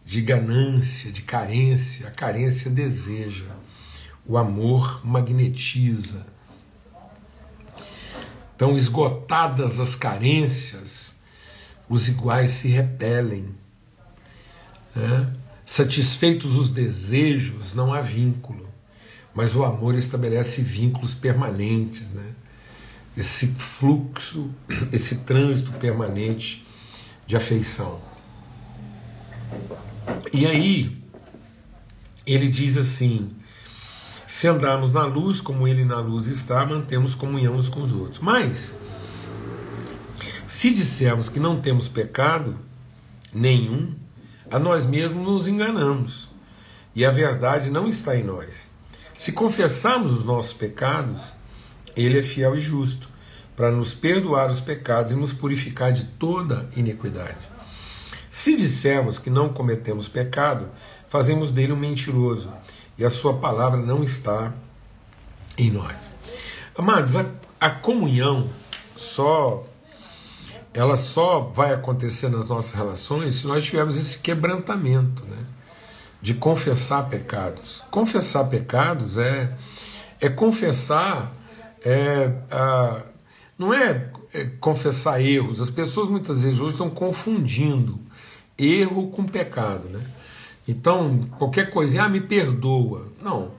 de 0.09 0.21
ganância, 0.21 1.11
de 1.11 1.21
carência. 1.21 2.07
A 2.07 2.11
carência 2.11 2.71
deseja, 2.71 3.45
o 4.25 4.39
amor 4.39 5.05
magnetiza. 5.05 6.25
Então, 8.55 8.75
esgotadas 8.75 9.79
as 9.79 9.95
carências, 9.95 11.15
os 11.87 12.07
iguais 12.07 12.49
se 12.49 12.69
repelem. 12.69 13.53
Né? 14.95 15.31
Satisfeitos 15.63 16.55
os 16.55 16.71
desejos, 16.71 17.75
não 17.75 17.93
há 17.93 18.01
vínculo, 18.01 18.67
mas 19.31 19.55
o 19.55 19.63
amor 19.63 19.93
estabelece 19.93 20.63
vínculos 20.63 21.13
permanentes. 21.13 22.09
Né? 22.09 22.31
Esse 23.15 23.45
fluxo, 23.45 24.49
esse 24.91 25.17
trânsito 25.17 25.71
permanente 25.73 26.65
de 27.27 27.35
afeição. 27.35 28.01
E 30.31 30.45
aí, 30.45 30.97
ele 32.25 32.47
diz 32.47 32.77
assim: 32.77 33.31
se 34.27 34.47
andarmos 34.47 34.93
na 34.93 35.05
luz, 35.05 35.41
como 35.41 35.67
ele 35.67 35.83
na 35.83 35.99
luz 35.99 36.27
está, 36.27 36.65
mantemos 36.65 37.15
comunhão 37.15 37.55
uns 37.55 37.67
com 37.67 37.81
os 37.81 37.91
outros. 37.91 38.19
Mas, 38.19 38.77
se 40.45 40.71
dissermos 40.71 41.29
que 41.29 41.39
não 41.39 41.59
temos 41.59 41.87
pecado 41.87 42.55
nenhum, 43.33 43.95
a 44.51 44.59
nós 44.59 44.85
mesmos 44.85 45.25
nos 45.25 45.47
enganamos, 45.47 46.29
e 46.95 47.05
a 47.05 47.11
verdade 47.11 47.69
não 47.69 47.87
está 47.87 48.15
em 48.15 48.23
nós. 48.23 48.69
Se 49.17 49.31
confessarmos 49.31 50.11
os 50.11 50.23
nossos 50.23 50.53
pecados, 50.53 51.33
ele 51.95 52.19
é 52.19 52.23
fiel 52.23 52.55
e 52.55 52.59
justo, 52.59 53.09
para 53.55 53.71
nos 53.71 53.93
perdoar 53.93 54.49
os 54.49 54.61
pecados 54.61 55.11
e 55.11 55.15
nos 55.15 55.33
purificar 55.33 55.91
de 55.91 56.05
toda 56.05 56.69
iniquidade. 56.75 57.58
Se 58.29 58.55
dissermos 58.55 59.17
que 59.17 59.29
não 59.29 59.49
cometemos 59.49 60.07
pecado, 60.07 60.69
fazemos 61.07 61.51
dele 61.51 61.73
um 61.73 61.77
mentiroso 61.77 62.51
e 62.97 63.03
a 63.03 63.09
sua 63.09 63.37
palavra 63.37 63.79
não 63.79 64.03
está 64.03 64.53
em 65.57 65.71
nós. 65.71 66.13
Amados, 66.77 67.15
a, 67.15 67.25
a 67.59 67.69
comunhão 67.69 68.49
só 68.95 69.65
ela 70.71 70.95
só 70.95 71.39
vai 71.39 71.73
acontecer 71.73 72.29
nas 72.29 72.47
nossas 72.47 72.73
relações 72.73 73.35
se 73.35 73.47
nós 73.47 73.65
tivermos 73.65 73.97
esse 73.97 74.19
quebrantamento, 74.19 75.25
né? 75.25 75.37
De 76.21 76.35
confessar 76.35 77.09
pecados. 77.09 77.83
Confessar 77.89 78.45
pecados 78.45 79.17
é 79.17 79.51
é 80.21 80.29
confessar 80.29 81.33
é, 81.83 82.31
a, 82.51 83.03
não 83.57 83.73
é, 83.73 84.11
é 84.33 84.45
confessar 84.45 85.21
erros. 85.21 85.61
As 85.61 85.69
pessoas 85.69 86.09
muitas 86.09 86.43
vezes 86.43 86.59
hoje 86.59 86.73
estão 86.73 86.89
confundindo 86.89 87.99
erro 88.59 89.09
com 89.09 89.25
pecado, 89.25 89.87
né? 89.89 89.99
Então, 90.67 91.27
qualquer 91.37 91.71
coisa, 91.71 92.03
ah, 92.03 92.09
me 92.09 92.19
perdoa. 92.19 93.07
Não. 93.23 93.51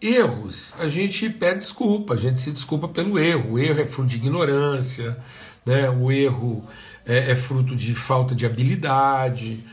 Erros, 0.00 0.74
a 0.78 0.86
gente 0.86 1.30
pede 1.30 1.60
desculpa, 1.60 2.14
a 2.14 2.16
gente 2.16 2.38
se 2.38 2.52
desculpa 2.52 2.86
pelo 2.86 3.18
erro. 3.18 3.54
O 3.54 3.58
erro 3.58 3.80
é 3.80 3.86
fruto 3.86 4.10
de 4.10 4.16
ignorância, 4.16 5.18
né? 5.64 5.88
o 5.88 6.12
erro 6.12 6.64
é, 7.06 7.32
é 7.32 7.36
fruto 7.36 7.74
de 7.74 7.94
falta 7.94 8.34
de 8.34 8.44
habilidade, 8.44 9.64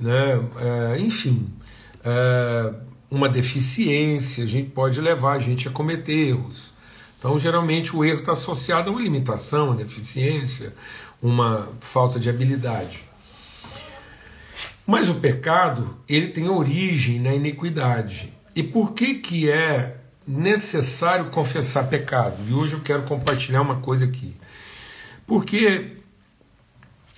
né? 0.00 0.40
É, 0.58 0.98
enfim, 0.98 1.48
é, 2.02 2.72
uma 3.10 3.28
deficiência, 3.28 4.42
a 4.42 4.46
gente 4.46 4.70
pode 4.70 5.00
levar 5.00 5.34
a 5.34 5.38
gente 5.38 5.68
a 5.68 5.70
cometer 5.70 6.30
erros. 6.30 6.72
Então, 7.18 7.38
geralmente, 7.38 7.94
o 7.94 8.04
erro 8.04 8.20
está 8.20 8.32
associado 8.32 8.90
a 8.90 8.92
uma 8.92 9.00
limitação, 9.00 9.66
uma 9.66 9.76
deficiência, 9.76 10.74
uma 11.22 11.68
falta 11.78 12.18
de 12.18 12.28
habilidade. 12.28 13.04
Mas 14.92 15.08
o 15.08 15.14
pecado, 15.14 15.96
ele 16.06 16.28
tem 16.28 16.50
origem 16.50 17.18
na 17.18 17.34
iniquidade. 17.34 18.30
E 18.54 18.62
por 18.62 18.92
que 18.92 19.14
que 19.14 19.50
é 19.50 19.96
necessário 20.28 21.30
confessar 21.30 21.84
pecado? 21.84 22.36
E 22.46 22.52
hoje 22.52 22.74
eu 22.74 22.82
quero 22.82 23.04
compartilhar 23.04 23.62
uma 23.62 23.80
coisa 23.80 24.04
aqui. 24.04 24.36
Porque 25.26 25.96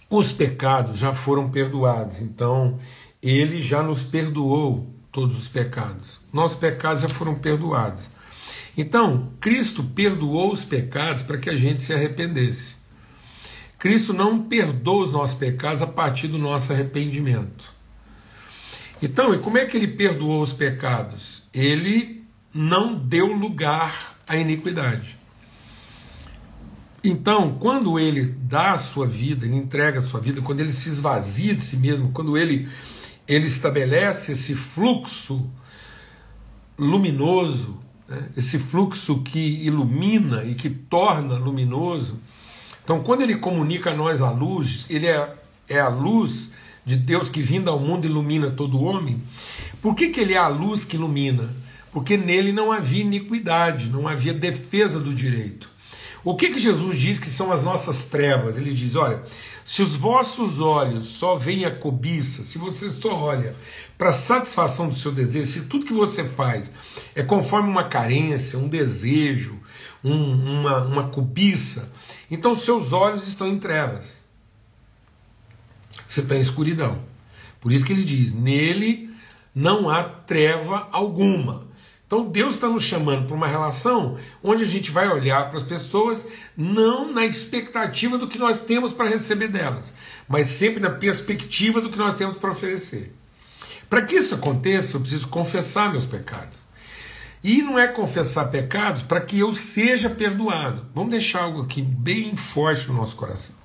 os 0.08 0.30
pecados 0.30 1.00
já 1.00 1.12
foram 1.12 1.50
perdoados, 1.50 2.20
então 2.22 2.78
ele 3.20 3.60
já 3.60 3.82
nos 3.82 4.04
perdoou 4.04 4.88
todos 5.10 5.36
os 5.36 5.48
pecados. 5.48 6.20
Nossos 6.32 6.56
pecados 6.56 7.02
já 7.02 7.08
foram 7.08 7.34
perdoados. 7.34 8.08
Então, 8.78 9.32
Cristo 9.40 9.82
perdoou 9.82 10.52
os 10.52 10.64
pecados 10.64 11.24
para 11.24 11.38
que 11.38 11.50
a 11.50 11.56
gente 11.56 11.82
se 11.82 11.92
arrependesse. 11.92 12.73
Cristo 13.84 14.14
não 14.14 14.44
perdoa 14.44 15.04
os 15.04 15.12
nossos 15.12 15.36
pecados 15.36 15.82
a 15.82 15.86
partir 15.86 16.26
do 16.26 16.38
nosso 16.38 16.72
arrependimento. 16.72 17.70
Então, 19.02 19.34
e 19.34 19.38
como 19.38 19.58
é 19.58 19.66
que 19.66 19.76
ele 19.76 19.88
perdoou 19.88 20.40
os 20.40 20.54
pecados? 20.54 21.42
Ele 21.52 22.24
não 22.50 22.94
deu 22.94 23.26
lugar 23.26 24.16
à 24.26 24.38
iniquidade. 24.38 25.18
Então, 27.04 27.58
quando 27.58 27.98
ele 27.98 28.24
dá 28.24 28.72
a 28.72 28.78
sua 28.78 29.06
vida, 29.06 29.44
ele 29.44 29.56
entrega 29.56 29.98
a 29.98 30.02
sua 30.02 30.18
vida, 30.18 30.40
quando 30.40 30.60
ele 30.60 30.72
se 30.72 30.88
esvazia 30.88 31.54
de 31.54 31.60
si 31.60 31.76
mesmo, 31.76 32.10
quando 32.10 32.38
ele, 32.38 32.66
ele 33.28 33.46
estabelece 33.46 34.32
esse 34.32 34.54
fluxo 34.54 35.46
luminoso, 36.78 37.78
né, 38.08 38.30
esse 38.34 38.58
fluxo 38.58 39.20
que 39.20 39.38
ilumina 39.38 40.42
e 40.42 40.54
que 40.54 40.70
torna 40.70 41.34
luminoso, 41.34 42.18
então, 42.84 43.02
quando 43.02 43.22
ele 43.22 43.36
comunica 43.36 43.90
a 43.90 43.96
nós 43.96 44.20
a 44.20 44.30
luz, 44.30 44.84
ele 44.90 45.06
é, 45.06 45.34
é 45.68 45.80
a 45.80 45.88
luz 45.88 46.52
de 46.84 46.96
Deus 46.96 47.30
que 47.30 47.40
vindo 47.40 47.70
ao 47.70 47.80
mundo 47.80 48.04
ilumina 48.06 48.50
todo 48.50 48.82
homem, 48.82 49.22
por 49.80 49.94
que, 49.94 50.10
que 50.10 50.20
ele 50.20 50.34
é 50.34 50.38
a 50.38 50.48
luz 50.48 50.84
que 50.84 50.96
ilumina? 50.96 51.48
Porque 51.90 52.16
nele 52.16 52.52
não 52.52 52.70
havia 52.70 53.02
iniquidade, 53.02 53.88
não 53.88 54.06
havia 54.06 54.34
defesa 54.34 55.00
do 55.00 55.14
direito. 55.14 55.70
O 56.24 56.34
que, 56.34 56.50
que 56.50 56.58
Jesus 56.58 56.98
diz 56.98 57.18
que 57.18 57.28
são 57.28 57.52
as 57.52 57.62
nossas 57.62 58.04
trevas? 58.04 58.56
Ele 58.56 58.72
diz: 58.72 58.96
olha, 58.96 59.22
se 59.64 59.82
os 59.82 59.94
vossos 59.94 60.58
olhos 60.58 61.08
só 61.08 61.36
veem 61.36 61.66
a 61.66 61.70
cobiça, 61.70 62.44
se 62.44 62.56
você 62.56 62.88
só 62.88 63.14
olha 63.14 63.54
para 63.98 64.08
a 64.08 64.12
satisfação 64.12 64.88
do 64.88 64.94
seu 64.94 65.12
desejo, 65.12 65.50
se 65.50 65.66
tudo 65.66 65.86
que 65.86 65.92
você 65.92 66.24
faz 66.24 66.72
é 67.14 67.22
conforme 67.22 67.68
uma 67.68 67.84
carência, 67.84 68.58
um 68.58 68.68
desejo, 68.68 69.60
um, 70.02 70.60
uma, 70.60 70.78
uma 70.84 71.08
cobiça, 71.08 71.92
então 72.30 72.54
seus 72.54 72.92
olhos 72.92 73.28
estão 73.28 73.46
em 73.46 73.58
trevas. 73.58 74.24
Você 76.08 76.20
está 76.20 76.36
em 76.36 76.40
escuridão. 76.40 77.00
Por 77.60 77.70
isso 77.70 77.84
que 77.84 77.92
ele 77.92 78.04
diz: 78.04 78.32
nele 78.32 79.10
não 79.54 79.90
há 79.90 80.04
treva 80.04 80.88
alguma. 80.90 81.66
Então 82.14 82.26
Deus 82.26 82.54
está 82.54 82.68
nos 82.68 82.84
chamando 82.84 83.26
para 83.26 83.34
uma 83.34 83.48
relação 83.48 84.16
onde 84.40 84.62
a 84.62 84.66
gente 84.68 84.92
vai 84.92 85.08
olhar 85.08 85.48
para 85.48 85.56
as 85.56 85.64
pessoas 85.64 86.24
não 86.56 87.12
na 87.12 87.26
expectativa 87.26 88.16
do 88.16 88.28
que 88.28 88.38
nós 88.38 88.60
temos 88.60 88.92
para 88.92 89.08
receber 89.08 89.48
delas, 89.48 89.92
mas 90.28 90.46
sempre 90.46 90.78
na 90.78 90.90
perspectiva 90.90 91.80
do 91.80 91.90
que 91.90 91.98
nós 91.98 92.14
temos 92.14 92.36
para 92.36 92.52
oferecer. 92.52 93.12
Para 93.90 94.02
que 94.02 94.14
isso 94.14 94.36
aconteça, 94.36 94.96
eu 94.96 95.00
preciso 95.00 95.26
confessar 95.26 95.90
meus 95.90 96.06
pecados. 96.06 96.56
E 97.42 97.62
não 97.62 97.76
é 97.76 97.88
confessar 97.88 98.48
pecados 98.48 99.02
para 99.02 99.20
que 99.20 99.40
eu 99.40 99.52
seja 99.52 100.08
perdoado. 100.08 100.86
Vamos 100.94 101.10
deixar 101.10 101.42
algo 101.42 101.62
aqui 101.62 101.82
bem 101.82 102.36
forte 102.36 102.86
no 102.86 102.94
nosso 102.94 103.16
coração. 103.16 103.56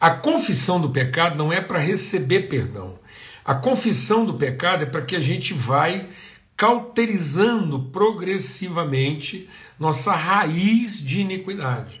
A 0.00 0.10
confissão 0.10 0.80
do 0.80 0.90
pecado 0.90 1.38
não 1.38 1.52
é 1.52 1.60
para 1.60 1.78
receber 1.78 2.48
perdão. 2.48 2.98
A 3.44 3.54
confissão 3.54 4.24
do 4.24 4.34
pecado 4.34 4.82
é 4.82 4.86
para 4.86 5.02
que 5.02 5.14
a 5.14 5.20
gente 5.20 5.54
vai 5.54 6.08
cauterizando 6.56 7.80
progressivamente 7.92 9.48
nossa 9.78 10.14
raiz 10.14 11.00
de 11.00 11.20
iniquidade. 11.20 12.00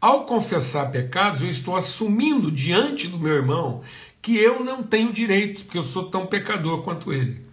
Ao 0.00 0.24
confessar 0.24 0.90
pecados, 0.90 1.42
eu 1.42 1.48
estou 1.48 1.76
assumindo 1.76 2.50
diante 2.50 3.06
do 3.06 3.18
meu 3.18 3.34
irmão 3.34 3.82
que 4.20 4.36
eu 4.36 4.64
não 4.64 4.82
tenho 4.82 5.12
direitos, 5.12 5.62
porque 5.62 5.78
eu 5.78 5.84
sou 5.84 6.10
tão 6.10 6.26
pecador 6.26 6.82
quanto 6.82 7.12
ele. 7.12 7.44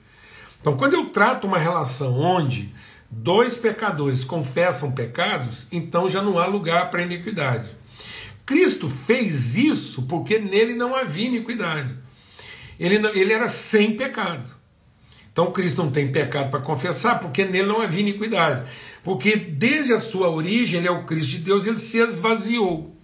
Então, 0.60 0.75
quando 0.75 0.93
eu 0.93 1.05
trato 1.10 1.48
uma 1.48 1.58
relação 1.58 2.19
onde 2.19 2.74
dois 3.10 3.55
pecadores 3.55 4.24
confessam 4.24 4.91
pecados, 4.91 5.67
então 5.72 6.10
já 6.10 6.22
não 6.22 6.38
há 6.38 6.46
lugar 6.46 6.91
para 6.91 7.01
iniquidade. 7.01 7.69
Cristo 8.46 8.88
fez 8.88 9.55
isso 9.55 10.03
porque 10.03 10.39
nele 10.39 10.74
não 10.74 10.96
havia 10.96 11.27
iniquidade. 11.27 11.96
Ele, 12.79 12.96
ele 13.13 13.34
era 13.34 13.48
sem 13.48 13.96
pecado. 13.96 14.58
Então 15.31 15.51
Cristo 15.51 15.83
não 15.83 15.91
tem 15.91 16.12
pecado 16.12 16.50
para 16.50 16.59
confessar, 16.59 17.19
porque 17.19 17.45
nele 17.45 17.67
não 17.67 17.81
havia 17.81 18.01
iniquidade. 18.01 18.69
Porque 19.03 19.36
desde 19.36 19.93
a 19.93 20.00
sua 20.00 20.29
origem, 20.29 20.79
ele 20.79 20.88
é 20.88 20.91
o 20.91 21.05
Cristo 21.05 21.29
de 21.31 21.38
Deus, 21.39 21.65
ele 21.65 21.79
se 21.79 21.98
esvaziou. 21.98 22.95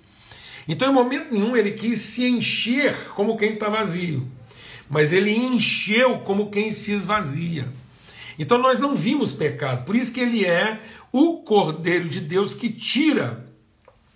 Então, 0.67 0.89
em 0.89 0.93
momento 0.93 1.31
nenhum, 1.31 1.55
ele 1.55 1.71
quis 1.71 2.01
se 2.01 2.25
encher 2.25 3.09
como 3.13 3.37
quem 3.37 3.53
está 3.53 3.69
vazio, 3.69 4.27
mas 4.89 5.13
ele 5.13 5.31
encheu 5.31 6.19
como 6.19 6.49
quem 6.49 6.71
se 6.71 6.91
esvazia. 6.91 7.67
Então, 8.37 8.57
nós 8.57 8.79
não 8.79 8.95
vimos 8.95 9.31
pecado, 9.31 9.85
por 9.85 9.95
isso 9.95 10.11
que 10.11 10.19
ele 10.19 10.43
é 10.43 10.79
o 11.11 11.43
Cordeiro 11.43 12.09
de 12.09 12.19
Deus 12.19 12.53
que 12.53 12.69
tira 12.69 13.45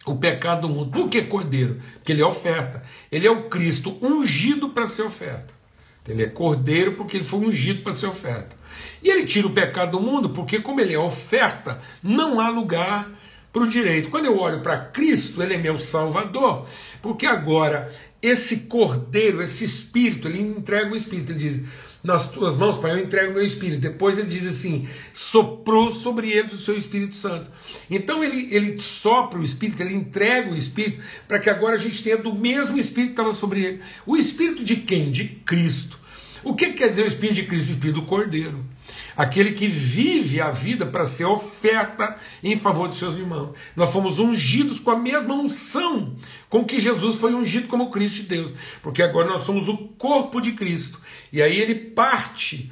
o 0.06 0.16
pecado 0.16 0.68
do 0.68 0.74
mundo. 0.74 0.92
Por 0.92 1.08
que 1.08 1.22
Cordeiro? 1.22 1.78
Porque 1.94 2.12
ele 2.12 2.22
é 2.22 2.26
oferta. 2.26 2.84
Ele 3.12 3.28
é 3.28 3.32
o 3.32 3.48
Cristo 3.48 3.98
ungido 4.02 4.70
para 4.70 4.88
ser 4.88 5.04
oferta. 5.04 5.59
Ele 6.10 6.24
é 6.24 6.28
cordeiro 6.28 6.94
porque 6.94 7.18
ele 7.18 7.26
foi 7.26 7.40
ungido 7.40 7.84
para 7.84 7.96
ser 7.96 8.08
oferta. 8.08 8.58
E 9.02 9.10
ele 9.10 9.26
tira 9.26 9.48
o 9.48 9.52
pecado 9.52 9.92
do 9.92 10.02
mundo 10.02 10.30
porque, 10.30 10.60
como 10.60 10.82
ele 10.82 10.94
é 10.94 11.00
oferta, 11.00 11.80
não 12.04 12.40
há 12.40 12.50
lugar 12.50 13.10
para 13.52 13.64
o 13.64 13.68
direito. 13.68 14.10
Quando 14.10 14.26
eu 14.26 14.38
olho 14.38 14.62
para 14.62 14.78
Cristo, 14.78 15.42
ele 15.42 15.56
é 15.56 15.58
meu 15.58 15.80
salvador, 15.80 16.66
porque 17.02 17.26
agora 17.26 17.92
esse 18.22 18.62
cordeiro, 18.62 19.42
esse 19.42 19.64
espírito, 19.64 20.28
ele 20.28 20.42
entrega 20.42 20.92
o 20.92 20.96
espírito, 20.96 21.32
ele 21.32 21.40
diz: 21.40 21.64
Nas 22.04 22.30
tuas 22.30 22.56
mãos, 22.56 22.78
Pai, 22.78 22.92
eu 22.92 23.00
entrego 23.00 23.32
o 23.32 23.36
meu 23.36 23.44
espírito. 23.44 23.80
Depois 23.80 24.18
ele 24.18 24.28
diz 24.28 24.46
assim: 24.46 24.88
soprou 25.14 25.90
sobre 25.92 26.32
eles 26.32 26.54
o 26.54 26.58
seu 26.58 26.76
Espírito 26.76 27.16
Santo. 27.16 27.50
Então 27.90 28.24
ele, 28.24 28.54
ele 28.54 28.80
sopra 28.80 29.40
o 29.40 29.44
espírito, 29.44 29.82
ele 29.82 29.96
entrega 29.96 30.52
o 30.52 30.56
espírito, 30.56 31.00
para 31.28 31.40
que 31.40 31.50
agora 31.50 31.76
a 31.76 31.80
gente 31.80 32.04
tenha 32.04 32.18
do 32.18 32.34
mesmo 32.34 32.78
espírito 32.78 33.16
que 33.16 33.22
estava 33.22 33.32
sobre 33.34 33.64
ele. 33.64 33.82
O 34.06 34.18
espírito 34.18 34.64
de 34.64 34.76
quem? 34.78 35.12
De 35.12 35.26
Cristo. 35.26 35.99
O 36.44 36.54
que 36.54 36.74
quer 36.74 36.90
dizer 36.90 37.04
o 37.04 37.08
Espírito 37.08 37.36
de 37.36 37.44
Cristo? 37.44 37.70
O 37.70 37.74
Espírito 37.74 38.02
do 38.02 38.06
Cordeiro. 38.06 38.64
Aquele 39.16 39.52
que 39.52 39.68
vive 39.68 40.40
a 40.40 40.52
vida 40.52 40.86
para 40.86 41.04
ser 41.06 41.26
oferta 41.26 42.16
em 42.44 42.58
favor 42.58 42.88
de 42.88 42.96
seus 42.96 43.18
irmãos. 43.18 43.56
Nós 43.76 43.92
fomos 43.92 44.20
ungidos 44.20 44.80
com 44.80 44.92
a 44.92 44.98
mesma 44.98 45.34
unção 45.34 46.16
com 46.50 46.64
que 46.64 46.80
Jesus 46.80 47.16
foi 47.16 47.34
ungido 47.34 47.68
como 47.68 47.92
Cristo 47.92 48.18
de 48.18 48.24
Deus. 48.24 48.52
Porque 48.82 49.04
agora 49.04 49.30
nós 49.30 49.42
somos 49.42 49.68
o 49.68 49.78
corpo 49.98 50.40
de 50.40 50.54
Cristo. 50.54 51.00
E 51.32 51.42
aí 51.42 51.60
ele 51.60 51.76
parte 51.76 52.72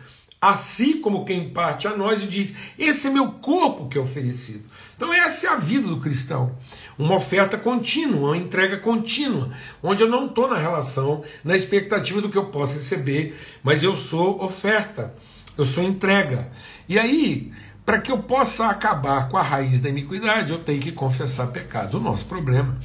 assim 0.49 1.01
como 1.01 1.25
quem 1.25 1.49
parte 1.49 1.87
a 1.87 1.95
nós 1.95 2.23
e 2.23 2.27
diz: 2.27 2.53
Esse 2.77 3.07
é 3.07 3.09
meu 3.09 3.31
corpo 3.33 3.87
que 3.87 3.97
é 3.97 4.01
oferecido. 4.01 4.63
Então, 4.95 5.13
essa 5.13 5.47
é 5.47 5.49
a 5.51 5.55
vida 5.55 5.87
do 5.87 5.99
cristão. 5.99 6.55
Uma 6.97 7.15
oferta 7.15 7.57
contínua, 7.57 8.29
uma 8.29 8.37
entrega 8.37 8.77
contínua, 8.77 9.51
onde 9.83 10.01
eu 10.01 10.09
não 10.09 10.25
estou 10.25 10.49
na 10.49 10.57
relação, 10.57 11.23
na 11.43 11.55
expectativa 11.55 12.21
do 12.21 12.29
que 12.29 12.37
eu 12.37 12.45
posso 12.45 12.75
receber, 12.75 13.37
mas 13.63 13.83
eu 13.83 13.95
sou 13.95 14.43
oferta, 14.43 15.13
eu 15.57 15.65
sou 15.65 15.83
entrega. 15.83 16.49
E 16.89 16.97
aí, 16.97 17.51
para 17.85 17.99
que 17.99 18.11
eu 18.11 18.19
possa 18.19 18.67
acabar 18.67 19.29
com 19.29 19.37
a 19.37 19.43
raiz 19.43 19.79
da 19.79 19.89
iniquidade, 19.89 20.51
eu 20.51 20.59
tenho 20.59 20.81
que 20.81 20.91
confessar 20.91 21.47
pecados. 21.47 21.93
O 21.93 21.99
nosso 21.99 22.25
problema 22.25 22.77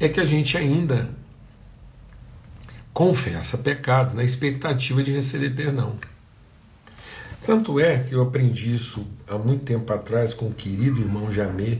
é 0.00 0.08
que 0.08 0.20
a 0.20 0.24
gente 0.24 0.56
ainda 0.56 1.14
confessa 2.92 3.58
pecados 3.58 4.14
na 4.14 4.22
expectativa 4.22 5.02
de 5.02 5.12
receber 5.12 5.50
perdão. 5.50 5.96
Tanto 7.44 7.78
é 7.78 7.98
que 7.98 8.14
eu 8.14 8.22
aprendi 8.22 8.74
isso 8.74 9.06
há 9.28 9.36
muito 9.36 9.64
tempo 9.64 9.92
atrás 9.92 10.32
com 10.32 10.46
o 10.46 10.54
querido 10.54 10.98
irmão 10.98 11.30
Jamê. 11.30 11.78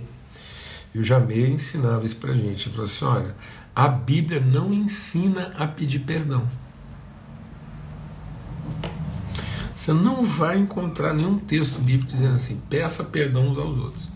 E 0.95 0.99
o 0.99 1.03
Jamê 1.03 1.49
ensinava 1.49 2.05
isso 2.05 2.17
para 2.17 2.35
gente. 2.35 2.69
Ele 2.69 2.75
falou 2.75 2.85
assim: 2.85 3.05
olha, 3.07 3.35
a 3.75 3.89
Bíblia 3.89 4.41
não 4.41 4.75
ensina 4.75 5.55
a 5.57 5.67
pedir 5.67 6.01
perdão. 6.01 6.47
Você 9.75 9.93
não 9.93 10.23
vai 10.23 10.59
encontrar 10.59 11.15
nenhum 11.15 11.39
texto 11.39 11.81
bíblico 11.81 12.13
dizendo 12.13 12.35
assim: 12.35 12.61
peça 12.69 13.03
perdão 13.03 13.49
uns 13.49 13.59
aos 13.59 13.79
outros. 13.79 14.11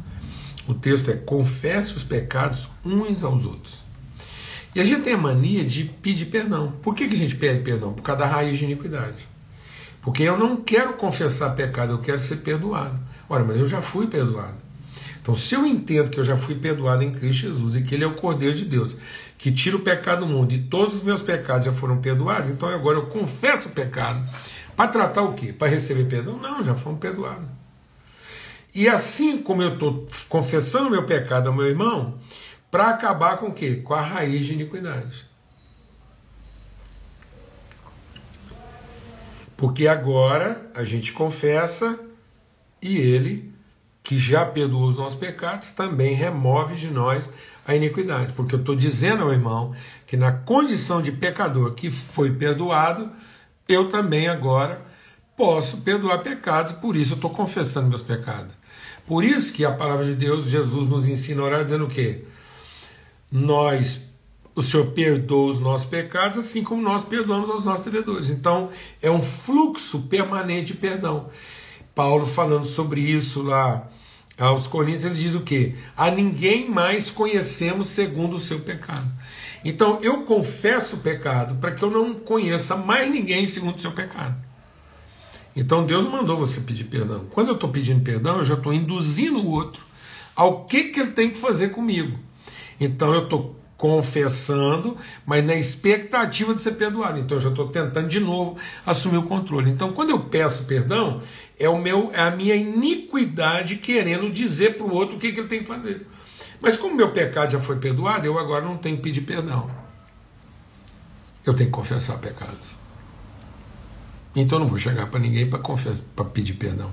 O 0.67 0.75
texto 0.75 1.11
é 1.11 1.15
confesse 1.15 1.95
os 1.95 2.05
pecados 2.05 2.69
uns 2.85 3.25
aos 3.25 3.47
outros. 3.47 3.83
E 4.75 4.81
a 4.81 4.85
gente 4.85 5.03
tem 5.03 5.15
a 5.15 5.19
mania 5.19 5.65
de 5.65 5.85
pedir 5.85 6.27
perdão. 6.27 6.73
Por 6.83 6.95
que, 6.95 7.09
que 7.09 7.15
a 7.15 7.19
gente 7.19 7.37
pede 7.37 7.63
perdão? 7.63 7.95
Por 7.95 8.03
causa 8.03 8.21
da 8.21 8.27
raiz 8.27 8.59
de 8.59 8.65
iniquidade. 8.65 9.27
Porque 10.09 10.23
eu 10.23 10.39
não 10.39 10.57
quero 10.57 10.95
confessar 10.95 11.55
pecado, 11.55 11.93
eu 11.93 11.99
quero 11.99 12.19
ser 12.19 12.37
perdoado. 12.37 12.99
Ora, 13.29 13.45
mas 13.45 13.59
eu 13.59 13.69
já 13.69 13.83
fui 13.83 14.07
perdoado. 14.07 14.55
Então, 15.21 15.37
se 15.37 15.55
eu 15.55 15.67
entendo 15.67 16.11
que 16.11 16.19
eu 16.19 16.25
já 16.25 16.35
fui 16.35 16.55
perdoado 16.55 17.05
em 17.05 17.13
Cristo 17.13 17.43
Jesus 17.43 17.77
e 17.77 17.83
que 17.83 17.95
Ele 17.95 18.05
é 18.05 18.07
o 18.07 18.15
Cordeiro 18.15 18.57
de 18.57 18.65
Deus, 18.65 18.97
que 19.37 19.53
tira 19.53 19.77
o 19.77 19.81
pecado 19.81 20.25
do 20.25 20.27
mundo 20.27 20.55
e 20.55 20.61
todos 20.61 20.95
os 20.95 21.03
meus 21.03 21.21
pecados 21.21 21.67
já 21.67 21.75
foram 21.75 21.99
perdoados, 21.99 22.49
então 22.49 22.71
agora 22.71 22.97
eu 22.97 23.05
confesso 23.09 23.69
o 23.69 23.73
pecado. 23.73 24.27
Para 24.75 24.89
tratar 24.89 25.21
o 25.25 25.35
quê? 25.35 25.53
Para 25.53 25.69
receber 25.69 26.05
perdão? 26.05 26.39
Não, 26.39 26.65
já 26.65 26.75
fomos 26.75 27.01
perdoados. 27.01 27.47
E 28.75 28.89
assim 28.89 29.43
como 29.43 29.61
eu 29.61 29.75
estou 29.75 30.09
confessando 30.27 30.89
meu 30.89 31.05
pecado 31.05 31.51
ao 31.51 31.55
meu 31.55 31.67
irmão, 31.67 32.19
para 32.71 32.89
acabar 32.89 33.37
com 33.37 33.49
o 33.49 33.53
quê? 33.53 33.83
Com 33.85 33.93
a 33.93 34.01
raiz 34.01 34.47
de 34.47 34.55
iniquidade. 34.55 35.28
Porque 39.59 39.89
agora 39.89 40.71
a 40.73 40.85
gente 40.85 41.13
confessa 41.13 41.99
e 42.81 42.97
ele, 42.97 43.53
que 44.05 44.17
já 44.17 44.45
perdoou 44.47 44.87
os 44.87 44.97
nossos 44.97 45.19
pecados, 45.19 45.73
também 45.73 46.15
remove 46.15 46.77
de 46.77 46.89
nós 46.89 47.29
a 47.67 47.75
iniquidade. 47.75 48.33
Porque 48.35 48.55
eu 48.55 48.61
estou 48.61 48.77
dizendo 48.77 49.25
ao 49.25 49.33
irmão 49.33 49.75
que 50.07 50.17
na 50.17 50.31
condição 50.31 51.03
de 51.03 51.11
pecador 51.11 51.75
que 51.75 51.91
foi 51.91 52.31
perdoado, 52.31 53.11
eu 53.69 53.89
também 53.89 54.29
agora 54.29 54.81
posso 55.37 55.79
perdoar 55.79 56.19
pecados, 56.19 56.71
por 56.71 56.95
isso 56.95 57.15
eu 57.15 57.17
estou 57.17 57.31
confessando 57.31 57.89
meus 57.89 58.01
pecados. 58.01 58.55
Por 59.09 59.25
isso 59.25 59.53
que 59.53 59.65
a 59.65 59.73
palavra 59.73 60.05
de 60.05 60.15
Deus, 60.15 60.47
Jesus 60.47 60.89
nos 60.89 61.09
ensina 61.09 61.43
a 61.43 61.45
orar 61.45 61.65
dizendo 61.65 61.87
o 61.87 61.91
quê? 61.91 62.23
Nós 63.33 64.08
o 64.59 64.63
Senhor 64.63 64.87
perdoa 64.87 65.53
os 65.53 65.61
nossos 65.61 65.87
pecados, 65.87 66.39
assim 66.39 66.65
como 66.65 66.83
nós 66.83 67.05
perdoamos 67.05 67.49
aos 67.49 67.65
nossos 67.65 67.85
devedores. 67.85 68.29
Então, 68.29 68.71
é 69.01 69.11
um 69.11 69.23
fluxo 69.23 70.03
permanente 70.03 70.73
de 70.73 70.75
perdão. 70.75 71.29
Paulo 71.95 72.27
falando 72.27 72.67
sobre 72.67 73.01
isso 73.01 73.43
lá 73.43 73.89
aos 74.39 74.67
Coríntios 74.67 75.05
ele 75.05 75.17
diz 75.17 75.35
o 75.35 75.41
que? 75.41 75.75
A 75.97 76.11
ninguém 76.11 76.71
mais 76.71 77.11
conhecemos 77.11 77.89
segundo 77.89 78.37
o 78.37 78.41
seu 78.41 78.61
pecado. 78.61 79.07
Então 79.65 79.99
eu 80.01 80.23
confesso 80.23 80.97
o 80.97 81.01
pecado 81.01 81.57
para 81.57 81.73
que 81.73 81.83
eu 81.83 81.91
não 81.91 82.15
conheça 82.15 82.77
mais 82.77 83.11
ninguém 83.11 83.47
segundo 83.47 83.77
o 83.77 83.81
seu 83.81 83.91
pecado. 83.91 84.37
Então 85.57 85.85
Deus 85.85 86.09
mandou 86.09 86.37
você 86.37 86.61
pedir 86.61 86.85
perdão. 86.85 87.27
Quando 87.31 87.49
eu 87.49 87.55
estou 87.55 87.69
pedindo 87.69 88.01
perdão, 88.01 88.39
eu 88.39 88.45
já 88.45 88.55
estou 88.55 88.73
induzindo 88.73 89.41
o 89.41 89.51
outro 89.51 89.85
ao 90.37 90.67
que, 90.67 90.85
que 90.85 91.01
ele 91.01 91.11
tem 91.11 91.31
que 91.31 91.37
fazer 91.37 91.71
comigo. 91.71 92.17
Então 92.81 93.13
eu 93.13 93.25
estou 93.25 93.58
confessando, 93.79 94.97
mas 95.25 95.43
na 95.45 95.55
expectativa 95.55 96.53
de 96.53 96.61
ser 96.61 96.73
perdoado. 96.73 97.21
Então 97.21 97.37
eu 97.37 97.41
já 97.41 97.49
estou 97.49 97.69
tentando 97.69 98.09
de 98.09 98.19
novo 98.19 98.59
assumir 98.85 99.19
o 99.19 99.23
controle. 99.23 99.71
Então 99.71 99.93
quando 99.93 100.11
eu 100.11 100.19
peço 100.19 100.65
perdão, 100.65 101.23
é 101.57 101.69
o 101.69 101.79
meu, 101.79 102.11
é 102.13 102.21
a 102.21 102.31
minha 102.31 102.57
iniquidade 102.57 103.77
querendo 103.77 104.29
dizer 104.31 104.77
para 104.77 104.85
o 104.85 104.93
outro 104.93 105.17
o 105.17 105.21
que, 105.21 105.33
que 105.33 105.39
ele 105.39 105.49
tem 105.49 105.61
que 105.61 105.65
fazer. 105.65 106.05
Mas 106.61 106.77
como 106.77 106.97
meu 106.97 107.13
pecado 107.13 107.53
já 107.53 107.61
foi 107.61 107.77
perdoado, 107.77 108.27
eu 108.27 108.37
agora 108.37 108.65
não 108.65 108.77
tenho 108.77 108.97
que 108.97 109.03
pedir 109.05 109.21
perdão. 109.21 109.71
Eu 111.47 111.55
tenho 111.55 111.71
que 111.71 111.77
confessar 111.77 112.19
pecados. 112.19 112.77
Então 114.35 114.59
eu 114.59 114.63
não 114.63 114.69
vou 114.69 114.79
chegar 114.79 115.07
para 115.07 115.21
ninguém 115.21 115.49
para 115.49 116.25
pedir 116.25 116.55
perdão. 116.55 116.91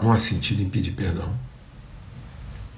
Não 0.00 0.12
há 0.12 0.16
sentido 0.18 0.60
em 0.60 0.68
pedir 0.68 0.92
perdão. 0.92 1.34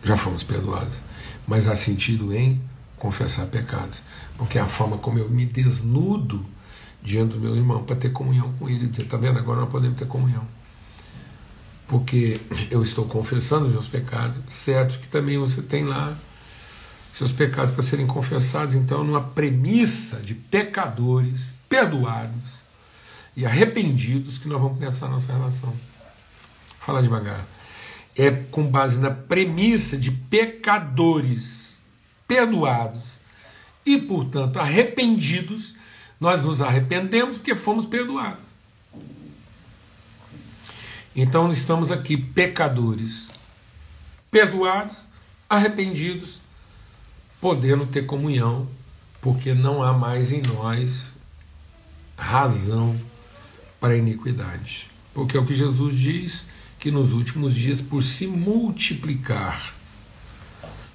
Já 0.04 0.16
fomos 0.16 0.44
perdoados 0.44 1.03
mas 1.46 1.68
há 1.68 1.76
sentido 1.76 2.34
em 2.34 2.60
confessar 2.96 3.46
pecados, 3.46 4.02
porque 4.38 4.58
é 4.58 4.60
a 4.60 4.66
forma 4.66 4.96
como 4.96 5.18
eu 5.18 5.28
me 5.28 5.44
desnudo 5.44 6.44
diante 7.02 7.34
do 7.34 7.40
meu 7.40 7.54
irmão 7.54 7.84
para 7.84 7.96
ter 7.96 8.10
comunhão 8.10 8.52
com 8.58 8.68
ele, 8.68 8.86
dizer, 8.86 9.06
tá 9.06 9.16
vendo? 9.16 9.38
Agora 9.38 9.60
nós 9.60 9.68
podemos 9.68 9.98
ter 9.98 10.06
comunhão. 10.06 10.46
Porque 11.86 12.40
eu 12.70 12.82
estou 12.82 13.04
confessando 13.04 13.68
meus 13.68 13.86
pecados, 13.86 14.40
certo 14.48 14.98
que 14.98 15.06
também 15.06 15.36
você 15.36 15.60
tem 15.60 15.84
lá 15.84 16.16
seus 17.12 17.30
pecados 17.30 17.70
para 17.70 17.82
serem 17.82 18.06
confessados, 18.06 18.74
então 18.74 19.04
numa 19.04 19.20
premissa 19.20 20.16
de 20.16 20.34
pecadores 20.34 21.52
perdoados 21.68 22.64
e 23.36 23.44
arrependidos 23.44 24.38
que 24.38 24.48
nós 24.48 24.60
vamos 24.60 24.78
pensar 24.78 25.08
nossa 25.08 25.32
relação. 25.32 25.72
Fala 26.80 27.02
devagar 27.02 27.44
é 28.16 28.30
com 28.30 28.66
base 28.66 28.98
na 28.98 29.10
premissa 29.10 29.96
de 29.96 30.10
pecadores 30.10 31.78
perdoados 32.26 33.18
e, 33.84 33.98
portanto, 33.98 34.58
arrependidos, 34.58 35.74
nós 36.20 36.42
nos 36.42 36.62
arrependemos 36.62 37.36
porque 37.36 37.54
fomos 37.54 37.86
perdoados. 37.86 38.44
Então 41.14 41.52
estamos 41.52 41.92
aqui 41.92 42.16
pecadores, 42.16 43.28
perdoados, 44.30 44.96
arrependidos, 45.48 46.40
podendo 47.40 47.86
ter 47.86 48.06
comunhão, 48.06 48.68
porque 49.20 49.54
não 49.54 49.82
há 49.82 49.92
mais 49.92 50.32
em 50.32 50.42
nós 50.42 51.14
razão 52.16 52.98
para 53.80 53.94
a 53.94 53.96
iniquidade. 53.96 54.88
Porque 55.12 55.36
é 55.36 55.40
o 55.40 55.46
que 55.46 55.54
Jesus 55.54 55.94
diz 55.94 56.46
que 56.84 56.90
nos 56.90 57.14
últimos 57.14 57.54
dias, 57.54 57.80
por 57.80 58.02
se 58.02 58.26
multiplicar 58.26 59.72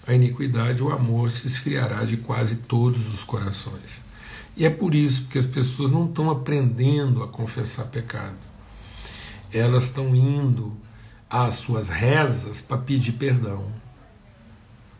a 0.05 0.13
iniquidade, 0.13 0.83
o 0.83 0.91
amor 0.91 1.31
se 1.31 1.47
esfriará 1.47 2.05
de 2.05 2.15
quase 2.15 2.57
todos 2.57 3.11
os 3.11 3.23
corações. 3.23 4.03
E 4.55 4.67
é 4.67 4.69
por 4.69 4.93
isso 4.93 5.27
que 5.27 5.39
as 5.39 5.47
pessoas 5.47 5.89
não 5.89 6.05
estão 6.05 6.29
aprendendo 6.29 7.23
a 7.23 7.27
confessar 7.27 7.87
pecados. 7.87 8.51
Elas 9.51 9.85
estão 9.85 10.15
indo 10.15 10.77
às 11.27 11.55
suas 11.55 11.89
rezas 11.89 12.61
para 12.61 12.77
pedir 12.77 13.13
perdão. 13.13 13.65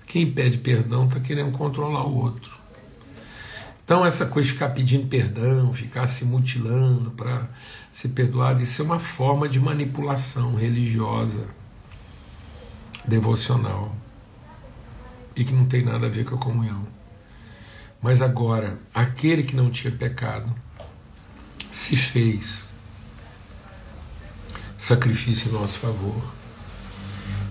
Quem 0.08 0.32
pede 0.32 0.58
perdão 0.58 1.06
está 1.06 1.20
querendo 1.20 1.56
controlar 1.56 2.08
o 2.08 2.16
outro. 2.16 2.59
Então, 3.90 4.06
essa 4.06 4.28
coisa 4.28 4.46
de 4.46 4.54
ficar 4.54 4.70
pedindo 4.70 5.08
perdão, 5.08 5.74
ficar 5.74 6.06
se 6.06 6.24
mutilando 6.24 7.10
para 7.10 7.50
ser 7.92 8.10
perdoado, 8.10 8.62
isso 8.62 8.84
é 8.84 8.86
uma 8.86 9.00
forma 9.00 9.50
de 9.50 9.60
manipulação 9.60 10.54
religiosa, 10.54 11.48
devocional, 13.04 13.96
e 15.36 15.44
que 15.44 15.52
não 15.52 15.66
tem 15.66 15.84
nada 15.84 16.06
a 16.06 16.10
ver 16.10 16.24
com 16.24 16.36
a 16.36 16.38
comunhão. 16.38 16.86
Mas 18.00 18.22
agora, 18.22 18.80
aquele 18.94 19.42
que 19.42 19.56
não 19.56 19.72
tinha 19.72 19.92
pecado 19.92 20.56
se 21.72 21.96
fez 21.96 22.66
sacrifício 24.78 25.50
em 25.50 25.54
nosso 25.54 25.80
favor 25.80 26.32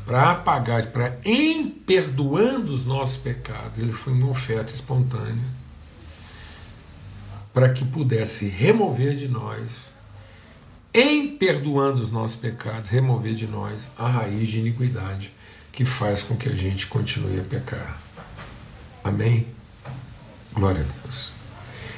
para 0.07 0.31
apagar, 0.31 0.87
para 0.93 1.19
em 1.25 1.69
perdoando 1.69 2.73
os 2.73 2.87
nossos 2.87 3.17
pecados, 3.17 3.81
ele 3.81 3.93
foi 3.93 4.13
uma 4.13 4.31
oferta 4.31 4.73
espontânea 4.73 5.59
para 7.59 7.71
que 7.71 7.85
pudesse 7.85 8.47
remover 8.47 9.17
de 9.17 9.27
nós, 9.27 9.91
em 10.95 11.37
perdoando 11.37 12.01
os 12.01 12.09
nossos 12.09 12.37
pecados, 12.37 12.89
remover 12.89 13.35
de 13.35 13.49
nós 13.49 13.89
a 13.99 14.07
raiz 14.07 14.47
de 14.49 14.61
iniquidade 14.61 15.35
que 15.73 15.85
faz 15.85 16.23
com 16.23 16.37
que 16.37 16.49
a 16.49 16.55
gente 16.55 16.87
continue 16.87 17.41
a 17.41 17.43
pecar. 17.43 18.01
Amém? 19.03 19.45
Glória 20.53 20.83
a 20.83 21.03
Deus. 21.03 21.33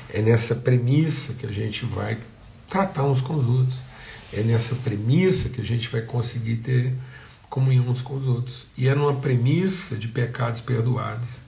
É 0.09 0.23
nessa 0.23 0.55
premissa 0.55 1.35
que 1.35 1.45
a 1.45 1.53
gente 1.53 1.85
vai 1.85 2.17
tratar 2.67 3.05
uns 3.05 3.21
com 3.21 3.35
os 3.35 3.45
outros. 3.47 3.81
É 4.33 4.43
nessa 4.43 4.77
premissa 4.77 5.51
que 5.51 5.61
a 5.61 5.65
gente 5.65 5.91
vai 5.91 6.01
conseguir 6.01 6.57
ter 6.57 6.95
comunhão 7.51 7.87
uns 7.87 8.01
com 8.01 8.17
os 8.17 8.27
outros. 8.27 8.67
E 8.79 8.89
é 8.89 8.95
numa 8.95 9.17
premissa 9.17 9.95
de 9.95 10.09
pecados 10.09 10.63
perdoados. 10.63 11.43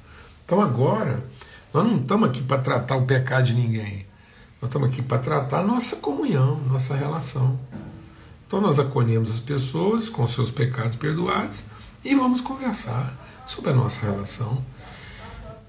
Então 0.44 0.60
agora 0.60 1.24
nós 1.72 1.86
não 1.86 1.96
estamos 1.96 2.28
aqui 2.28 2.42
para 2.42 2.58
tratar 2.60 2.96
o 2.96 3.06
pecado 3.06 3.46
de 3.46 3.54
ninguém. 3.54 4.06
Nós 4.60 4.68
estamos 4.68 4.88
aqui 4.88 5.02
para 5.02 5.18
tratar 5.18 5.60
a 5.60 5.62
nossa 5.62 5.96
comunhão, 5.96 6.60
nossa 6.68 6.94
relação. 6.94 7.58
Então 8.46 8.60
nós 8.60 8.78
acolhemos 8.78 9.30
as 9.30 9.40
pessoas 9.40 10.08
com 10.10 10.26
seus 10.26 10.50
pecados 10.50 10.96
perdoados 10.96 11.64
e 12.04 12.14
vamos 12.14 12.40
conversar 12.40 13.16
sobre 13.46 13.70
a 13.70 13.74
nossa 13.74 14.04
relação. 14.04 14.62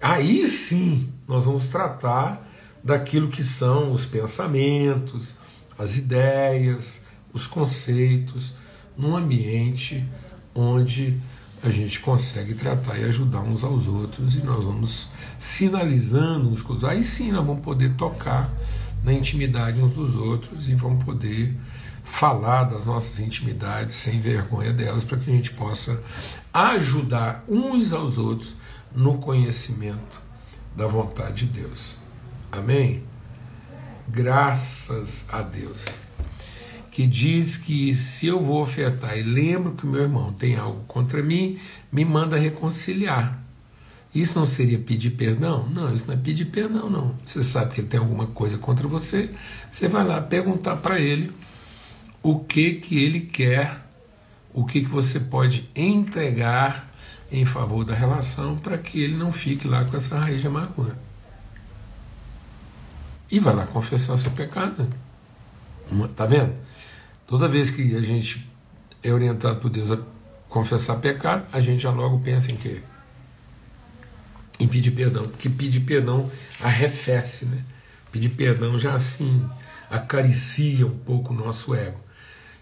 Aí 0.01 0.45
sim 0.47 1.09
nós 1.27 1.45
vamos 1.45 1.67
tratar 1.67 2.45
daquilo 2.83 3.29
que 3.29 3.43
são 3.43 3.93
os 3.93 4.05
pensamentos, 4.05 5.37
as 5.79 5.95
ideias, 5.95 7.01
os 7.31 7.47
conceitos, 7.47 8.53
num 8.97 9.15
ambiente 9.15 10.05
onde 10.53 11.17
a 11.63 11.69
gente 11.69 12.01
consegue 12.01 12.53
tratar 12.53 12.97
e 12.99 13.05
ajudar 13.05 13.39
uns 13.39 13.63
aos 13.63 13.87
outros 13.87 14.35
e 14.35 14.43
nós 14.43 14.65
vamos 14.65 15.07
sinalizando 15.39 16.49
uns 16.49 16.61
com 16.61 16.73
os 16.73 16.83
outros. 16.83 16.91
Aí 16.91 17.03
sim 17.05 17.31
nós 17.31 17.45
vamos 17.45 17.63
poder 17.63 17.93
tocar 17.93 18.49
na 19.03 19.13
intimidade 19.13 19.81
uns 19.81 19.93
dos 19.93 20.15
outros 20.15 20.67
e 20.67 20.75
vamos 20.75 21.03
poder 21.03 21.55
falar 22.03 22.65
das 22.65 22.85
nossas 22.85 23.19
intimidades 23.19 23.95
sem 23.95 24.19
vergonha 24.19 24.73
delas 24.73 25.05
para 25.05 25.17
que 25.17 25.31
a 25.31 25.33
gente 25.33 25.51
possa 25.51 26.03
ajudar 26.53 27.43
uns 27.47 27.93
aos 27.93 28.17
outros 28.17 28.55
no 28.93 29.17
conhecimento 29.17 30.21
da 30.75 30.85
vontade 30.85 31.45
de 31.45 31.61
Deus. 31.61 31.97
Amém? 32.51 33.03
Graças 34.09 35.25
a 35.31 35.41
Deus 35.41 35.85
que 36.93 37.07
diz 37.07 37.57
que 37.57 37.91
se 37.95 38.27
eu 38.27 38.39
vou 38.39 38.61
ofertar 38.61 39.17
e 39.17 39.23
lembro 39.23 39.71
que 39.71 39.83
o 39.83 39.87
meu 39.87 40.03
irmão 40.03 40.31
tem 40.31 40.55
algo 40.55 40.83
contra 40.83 41.23
mim, 41.23 41.57
me 41.91 42.05
manda 42.05 42.37
reconciliar. 42.37 43.41
Isso 44.13 44.37
não 44.37 44.45
seria 44.45 44.77
pedir 44.77 45.09
perdão? 45.09 45.67
Não, 45.67 45.91
isso 45.91 46.05
não 46.05 46.13
é 46.13 46.17
pedir 46.17 46.45
perdão, 46.45 46.91
não. 46.91 47.15
Você 47.25 47.43
sabe 47.43 47.73
que 47.73 47.81
ele 47.81 47.87
tem 47.87 47.99
alguma 47.99 48.27
coisa 48.27 48.59
contra 48.59 48.87
você, 48.87 49.31
você 49.71 49.87
vai 49.87 50.05
lá 50.05 50.21
perguntar 50.21 50.75
para 50.75 50.99
ele 50.99 51.31
o 52.21 52.37
que 52.41 52.75
que 52.75 53.03
ele 53.03 53.21
quer, 53.21 53.83
o 54.53 54.63
que 54.63 54.81
que 54.81 54.89
você 54.89 55.19
pode 55.19 55.67
entregar 55.75 56.91
em 57.31 57.43
favor 57.43 57.83
da 57.83 57.95
relação 57.95 58.55
para 58.55 58.77
que 58.77 59.01
ele 59.01 59.17
não 59.17 59.31
fique 59.31 59.67
lá 59.67 59.83
com 59.83 59.97
essa 59.97 60.19
raiz 60.19 60.41
de 60.41 60.47
amargura. 60.47 60.95
E 63.31 63.39
vai 63.39 63.55
lá 63.55 63.65
confessar 63.65 64.15
seu 64.15 64.29
pecado. 64.29 64.87
Tá 66.15 66.27
vendo? 66.27 66.53
Toda 67.25 67.47
vez 67.47 67.69
que 67.69 67.95
a 67.95 68.01
gente 68.01 68.47
é 69.01 69.11
orientado 69.11 69.59
por 69.59 69.69
Deus 69.69 69.91
a 69.91 69.99
confessar 70.49 70.97
pecado, 70.97 71.45
a 71.51 71.59
gente 71.59 71.83
já 71.83 71.91
logo 71.91 72.19
pensa 72.19 72.51
em 72.51 72.57
quê? 72.57 72.81
Em 74.59 74.67
pedir 74.67 74.91
perdão, 74.91 75.23
porque 75.23 75.49
pedir 75.49 75.81
perdão 75.81 76.29
arrefece, 76.61 77.45
né? 77.45 77.63
Pedir 78.11 78.29
perdão 78.29 78.77
já 78.77 78.93
assim 78.93 79.43
acaricia 79.89 80.85
um 80.85 80.97
pouco 80.97 81.33
o 81.33 81.37
nosso 81.37 81.73
ego. 81.73 81.99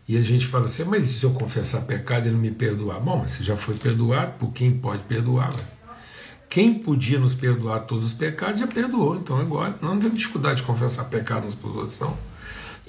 E 0.08 0.18
a 0.18 0.22
gente 0.22 0.48
fala 0.48 0.66
assim, 0.66 0.84
mas 0.84 1.06
se 1.06 1.24
eu 1.24 1.32
confessar 1.32 1.82
pecado 1.82 2.28
e 2.28 2.32
não 2.32 2.40
me 2.40 2.52
perdoar? 2.52 3.00
Bom, 3.00 3.20
mas 3.20 3.32
você 3.32 3.44
já 3.44 3.56
foi 3.56 3.76
perdoado 3.76 4.34
por 4.34 4.52
quem 4.52 4.72
pode 4.72 5.04
perdoar. 5.04 5.52
Né? 5.52 5.64
Quem 6.50 6.74
podia 6.74 7.18
nos 7.20 7.34
perdoar 7.34 7.82
todos 7.82 8.08
os 8.08 8.14
pecados 8.14 8.60
já 8.60 8.68
perdoou. 8.68 9.16
Então 9.16 9.40
agora 9.40 9.78
não 9.82 9.98
temos 10.00 10.18
dificuldade 10.18 10.58
de 10.58 10.64
confessar 10.64 11.06
pecado 11.06 11.48
uns 11.48 11.56
para 11.56 11.70
os 11.70 11.76
outros, 11.76 12.00
não. 12.00 12.18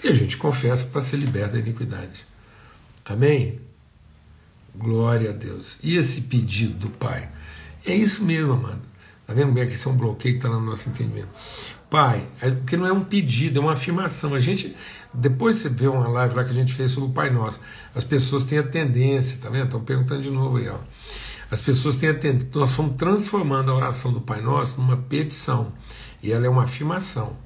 E 0.03 0.09
a 0.09 0.15
gente 0.15 0.37
confessa 0.37 0.87
para 0.87 1.01
ser 1.01 1.17
liberto 1.17 1.53
da 1.53 1.59
iniquidade. 1.59 2.27
Amém? 3.05 3.61
Glória 4.75 5.31
a 5.31 5.33
Deus. 5.33 5.79
E 5.83 5.97
esse 5.97 6.23
pedido 6.23 6.75
do 6.75 6.89
Pai? 6.89 7.31
É 7.85 7.95
isso 7.95 8.25
mesmo, 8.25 8.57
mano. 8.57 8.83
Tá 9.27 9.35
vendo 9.35 9.49
como 9.49 9.59
é 9.59 9.67
que 9.67 9.73
isso 9.73 9.89
é 9.89 9.93
um 9.93 9.97
bloqueio 9.97 10.35
que 10.35 10.39
está 10.39 10.49
no 10.49 10.61
nosso 10.61 10.89
entendimento? 10.89 11.29
Pai, 11.89 12.27
é, 12.41 12.51
porque 12.51 12.77
não 12.77 12.87
é 12.87 12.93
um 12.93 13.05
pedido, 13.05 13.59
é 13.59 13.63
uma 13.63 13.75
afirmação. 13.75 14.35
A 14.35 14.41
gente, 14.41 14.75
depois 15.13 15.57
você 15.57 15.69
vê 15.69 15.87
uma 15.87 16.09
live 16.09 16.35
lá 16.35 16.43
que 16.43 16.51
a 16.51 16.55
gente 16.55 16.73
fez 16.73 16.91
sobre 16.91 17.11
o 17.11 17.13
Pai 17.13 17.31
Nosso, 17.31 17.61
as 17.95 18.03
pessoas 18.03 18.45
têm 18.45 18.59
a 18.59 18.63
tendência, 18.63 19.39
tá 19.43 19.51
vendo? 19.51 19.67
Estão 19.67 19.81
perguntando 19.83 20.23
de 20.23 20.31
novo 20.31 20.57
aí, 20.57 20.69
ó. 20.69 20.79
As 21.51 21.61
pessoas 21.61 21.99
têm 21.99 22.09
a 22.09 22.15
tendência, 22.15 22.49
nós 22.55 22.73
fomos 22.73 22.97
transformando 22.97 23.71
a 23.71 23.75
oração 23.75 24.11
do 24.11 24.23
Pai 24.23 24.41
Nosso 24.41 24.81
numa 24.81 24.97
petição, 24.97 25.71
e 26.23 26.33
ela 26.33 26.47
é 26.47 26.49
uma 26.49 26.65
afirmação. 26.65 27.37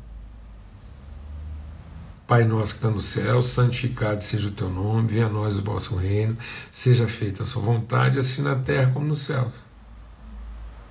Pai 2.27 2.43
nosso 2.43 2.73
que 2.73 2.79
está 2.79 2.91
no 2.91 3.01
céu, 3.01 3.41
santificado 3.41 4.21
seja 4.21 4.49
o 4.49 4.51
teu 4.51 4.69
nome, 4.69 5.07
venha 5.07 5.27
a 5.27 5.29
nós 5.29 5.59
o 5.59 5.63
vosso 5.63 5.95
reino, 5.95 6.37
seja 6.73 7.07
feita 7.07 7.45
a 7.45 7.47
sua 7.47 7.63
vontade, 7.63 8.19
assim 8.19 8.43
na 8.43 8.57
terra 8.57 8.91
como 8.93 9.07
nos 9.07 9.23
céus. 9.23 9.65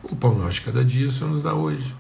O 0.02 0.16
pão 0.16 0.34
nosso 0.34 0.54
de 0.54 0.62
cada 0.62 0.86
dia 0.86 1.08
o 1.08 1.12
Senhor 1.12 1.32
nos 1.32 1.44
dá 1.44 1.54
hoje. 1.54 1.94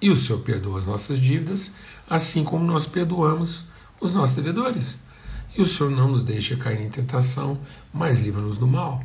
E 0.00 0.08
o 0.08 0.16
Senhor 0.16 0.38
perdoa 0.38 0.78
as 0.78 0.86
nossas 0.86 1.18
dívidas, 1.18 1.74
assim 2.08 2.44
como 2.44 2.64
nós 2.64 2.86
perdoamos 2.86 3.66
os 4.00 4.14
nossos 4.14 4.36
devedores. 4.36 5.00
E 5.54 5.60
o 5.60 5.66
Senhor 5.66 5.90
não 5.90 6.08
nos 6.08 6.24
deixa 6.24 6.56
cair 6.56 6.80
em 6.80 6.88
tentação, 6.88 7.60
mas 7.92 8.20
livra-nos 8.20 8.56
do 8.56 8.66
mal. 8.66 9.04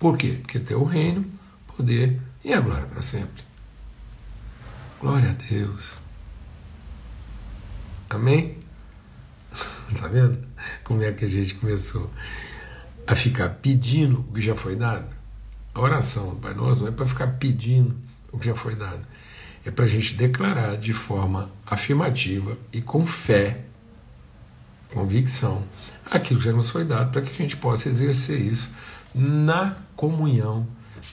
Por 0.00 0.16
quê? 0.16 0.38
Porque 0.42 0.58
teu 0.58 0.80
o 0.80 0.84
reino, 0.84 1.24
poder 1.76 2.20
e 2.44 2.52
a 2.52 2.60
glória 2.60 2.86
para 2.86 3.02
sempre. 3.02 3.44
Glória 5.00 5.30
a 5.30 5.32
Deus. 5.32 6.01
Amém? 8.14 8.56
Tá 10.00 10.08
vendo 10.08 10.38
como 10.84 11.02
é 11.02 11.12
que 11.12 11.26
a 11.26 11.28
gente 11.28 11.54
começou 11.56 12.10
a 13.06 13.14
ficar 13.14 13.50
pedindo 13.50 14.20
o 14.20 14.32
que 14.32 14.40
já 14.40 14.56
foi 14.56 14.74
dado? 14.74 15.04
A 15.74 15.80
oração, 15.80 16.36
Pai 16.36 16.54
Nosso, 16.54 16.80
não 16.80 16.88
é 16.88 16.90
para 16.90 17.06
ficar 17.06 17.26
pedindo 17.38 17.94
o 18.32 18.38
que 18.38 18.46
já 18.46 18.54
foi 18.54 18.74
dado. 18.74 19.00
É 19.66 19.70
para 19.70 19.84
a 19.84 19.88
gente 19.88 20.14
declarar 20.14 20.76
de 20.76 20.94
forma 20.94 21.50
afirmativa 21.66 22.56
e 22.72 22.80
com 22.80 23.06
fé, 23.06 23.64
convicção, 24.92 25.62
aquilo 26.06 26.40
que 26.40 26.46
já 26.46 26.52
nos 26.52 26.70
foi 26.70 26.84
dado, 26.84 27.12
para 27.12 27.20
que 27.20 27.30
a 27.30 27.34
gente 27.34 27.56
possa 27.58 27.88
exercer 27.88 28.40
isso 28.40 28.74
na 29.14 29.76
comunhão 29.94 30.66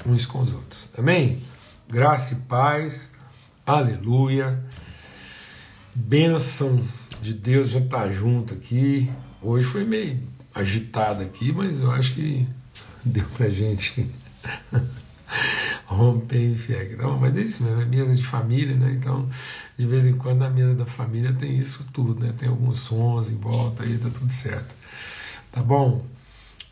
uns 0.05 0.25
com 0.25 0.39
os 0.39 0.53
outros. 0.53 0.89
Amém? 0.97 1.41
Graça 1.89 2.33
e 2.33 2.37
paz. 2.37 3.09
Aleluia. 3.65 4.63
Bênção 5.95 6.83
de 7.21 7.33
Deus 7.33 7.69
já 7.69 7.79
estar 7.79 8.03
tá 8.03 8.11
junto 8.11 8.53
aqui. 8.53 9.09
Hoje 9.41 9.65
foi 9.65 9.83
meio 9.83 10.19
agitado 10.53 11.23
aqui, 11.23 11.51
mas 11.51 11.81
eu 11.81 11.91
acho 11.91 12.13
que 12.13 12.47
deu 13.03 13.25
pra 13.35 13.49
gente 13.49 14.09
romper 15.85 16.51
em 16.51 16.55
fé. 16.55 16.89
Então, 16.93 17.17
mas 17.17 17.35
é 17.35 17.41
isso 17.41 17.63
mesmo, 17.63 17.81
é 17.81 17.85
mesa 17.85 18.15
de 18.15 18.23
família, 18.23 18.75
né? 18.75 18.91
Então, 18.91 19.27
de 19.77 19.85
vez 19.85 20.05
em 20.05 20.13
quando 20.13 20.39
na 20.39 20.49
mesa 20.49 20.75
da 20.75 20.85
família 20.85 21.33
tem 21.33 21.57
isso 21.57 21.85
tudo, 21.91 22.19
né? 22.23 22.33
Tem 22.37 22.49
alguns 22.49 22.79
sons 22.79 23.29
em 23.29 23.37
volta 23.37 23.83
aí, 23.83 23.97
tá 23.97 24.09
tudo 24.09 24.31
certo. 24.31 24.73
Tá 25.51 25.61
bom? 25.61 26.05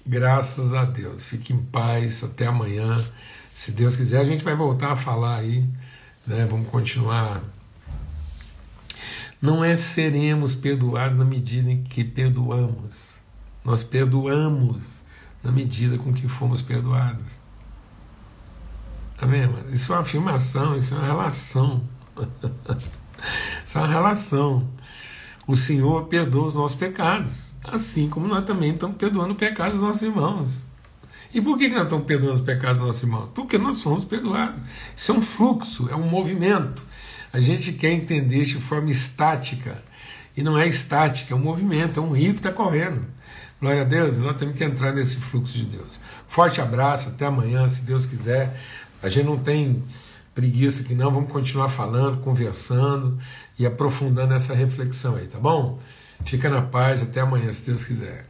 Graças 0.06 0.74
a 0.74 0.86
Deus. 0.86 1.28
Fique 1.30 1.54
em 1.54 1.60
paz, 1.60 2.24
até 2.24 2.46
amanhã. 2.46 3.04
Se 3.54 3.72
Deus 3.72 3.96
quiser, 3.96 4.20
a 4.20 4.24
gente 4.24 4.44
vai 4.44 4.56
voltar 4.56 4.92
a 4.92 4.96
falar 4.96 5.38
aí, 5.38 5.68
né? 6.26 6.48
Vamos 6.50 6.70
continuar 6.70 7.44
não 9.42 9.64
é 9.64 9.76
seremos 9.76 10.56
perdoados 10.56 11.18
na 11.18 11.26
medida 11.26 11.72
em 11.72 11.84
que 11.84 12.04
perdoamos. 12.04 13.16
Nós 13.64 13.84
perdoamos 13.84 15.04
na 15.44 15.52
medida 15.52 15.98
com 15.98 16.14
que 16.14 16.28
fomos 16.28 16.62
perdoados. 16.62 17.26
Tá 19.18 19.26
vendo? 19.26 19.74
Isso 19.74 19.92
é 19.92 19.96
uma 19.96 20.02
afirmação, 20.02 20.76
isso 20.76 20.94
é 20.94 20.98
uma 20.98 21.08
relação. 21.08 21.84
isso 23.66 23.78
é 23.78 23.82
uma 23.82 23.88
relação. 23.88 24.68
O 25.48 25.56
Senhor 25.56 26.06
perdoa 26.06 26.48
os 26.48 26.56
nossos 26.56 26.78
pecados, 26.78 27.54
assim 27.64 28.10
como 28.10 28.28
nós 28.28 28.44
também 28.44 28.74
estamos 28.74 28.98
perdoando 28.98 29.34
o 29.34 29.38
pecado 29.38 29.72
dos 29.74 29.82
nossos 29.82 30.02
irmãos. 30.02 30.68
E 31.34 31.42
por 31.42 31.58
que 31.58 31.68
nós 31.70 31.84
estamos 31.84 32.06
perdoando 32.06 32.36
os 32.36 32.42
pecados 32.42 32.78
dos 32.78 32.88
nossos 32.88 33.04
irmãos? 33.04 33.30
Porque 33.34 33.58
nós 33.58 33.78
somos 33.78 34.06
perdoados. 34.06 34.62
Isso 34.96 35.12
é 35.12 35.16
um 35.16 35.22
fluxo, 35.22 35.90
é 35.90 35.96
um 35.96 36.08
movimento. 36.08 36.86
A 37.38 37.40
gente 37.40 37.72
quer 37.72 37.92
entender 37.92 38.46
de 38.46 38.56
forma 38.56 38.90
estática. 38.90 39.84
E 40.36 40.42
não 40.42 40.58
é 40.58 40.68
estática, 40.68 41.36
é 41.36 41.38
um 41.38 41.40
movimento, 41.40 42.00
é 42.00 42.02
um 42.02 42.12
rio 42.12 42.34
que 42.34 42.40
está 42.40 42.52
correndo. 42.52 43.06
Glória 43.62 43.84
a 43.84 43.86
Deus, 43.86 44.18
nós 44.18 44.36
temos 44.38 44.58
que 44.58 44.64
entrar 44.64 44.92
nesse 44.92 45.18
fluxo 45.18 45.56
de 45.56 45.66
Deus. 45.66 46.00
Forte 46.28 46.60
abraço, 46.60 47.10
até 47.10 47.28
amanhã, 47.28 47.68
se 47.68 47.84
Deus 47.84 48.08
quiser. 48.08 48.60
A 49.04 49.08
gente 49.08 49.28
não 49.28 49.38
tem 49.38 49.84
preguiça 50.34 50.82
aqui 50.82 50.96
não, 50.96 51.12
vamos 51.12 51.32
continuar 51.32 51.70
falando, 51.70 52.24
conversando 52.24 53.20
e 53.60 53.68
aprofundando 53.68 54.34
essa 54.34 54.56
reflexão 54.56 55.16
aí, 55.16 55.28
tá 55.28 55.40
bom? 55.40 55.80
Fica 56.26 56.50
na 56.50 56.64
paz, 56.64 57.04
até 57.04 57.20
amanhã, 57.20 57.54
se 57.54 57.64
Deus 57.68 57.84
quiser. 57.84 58.27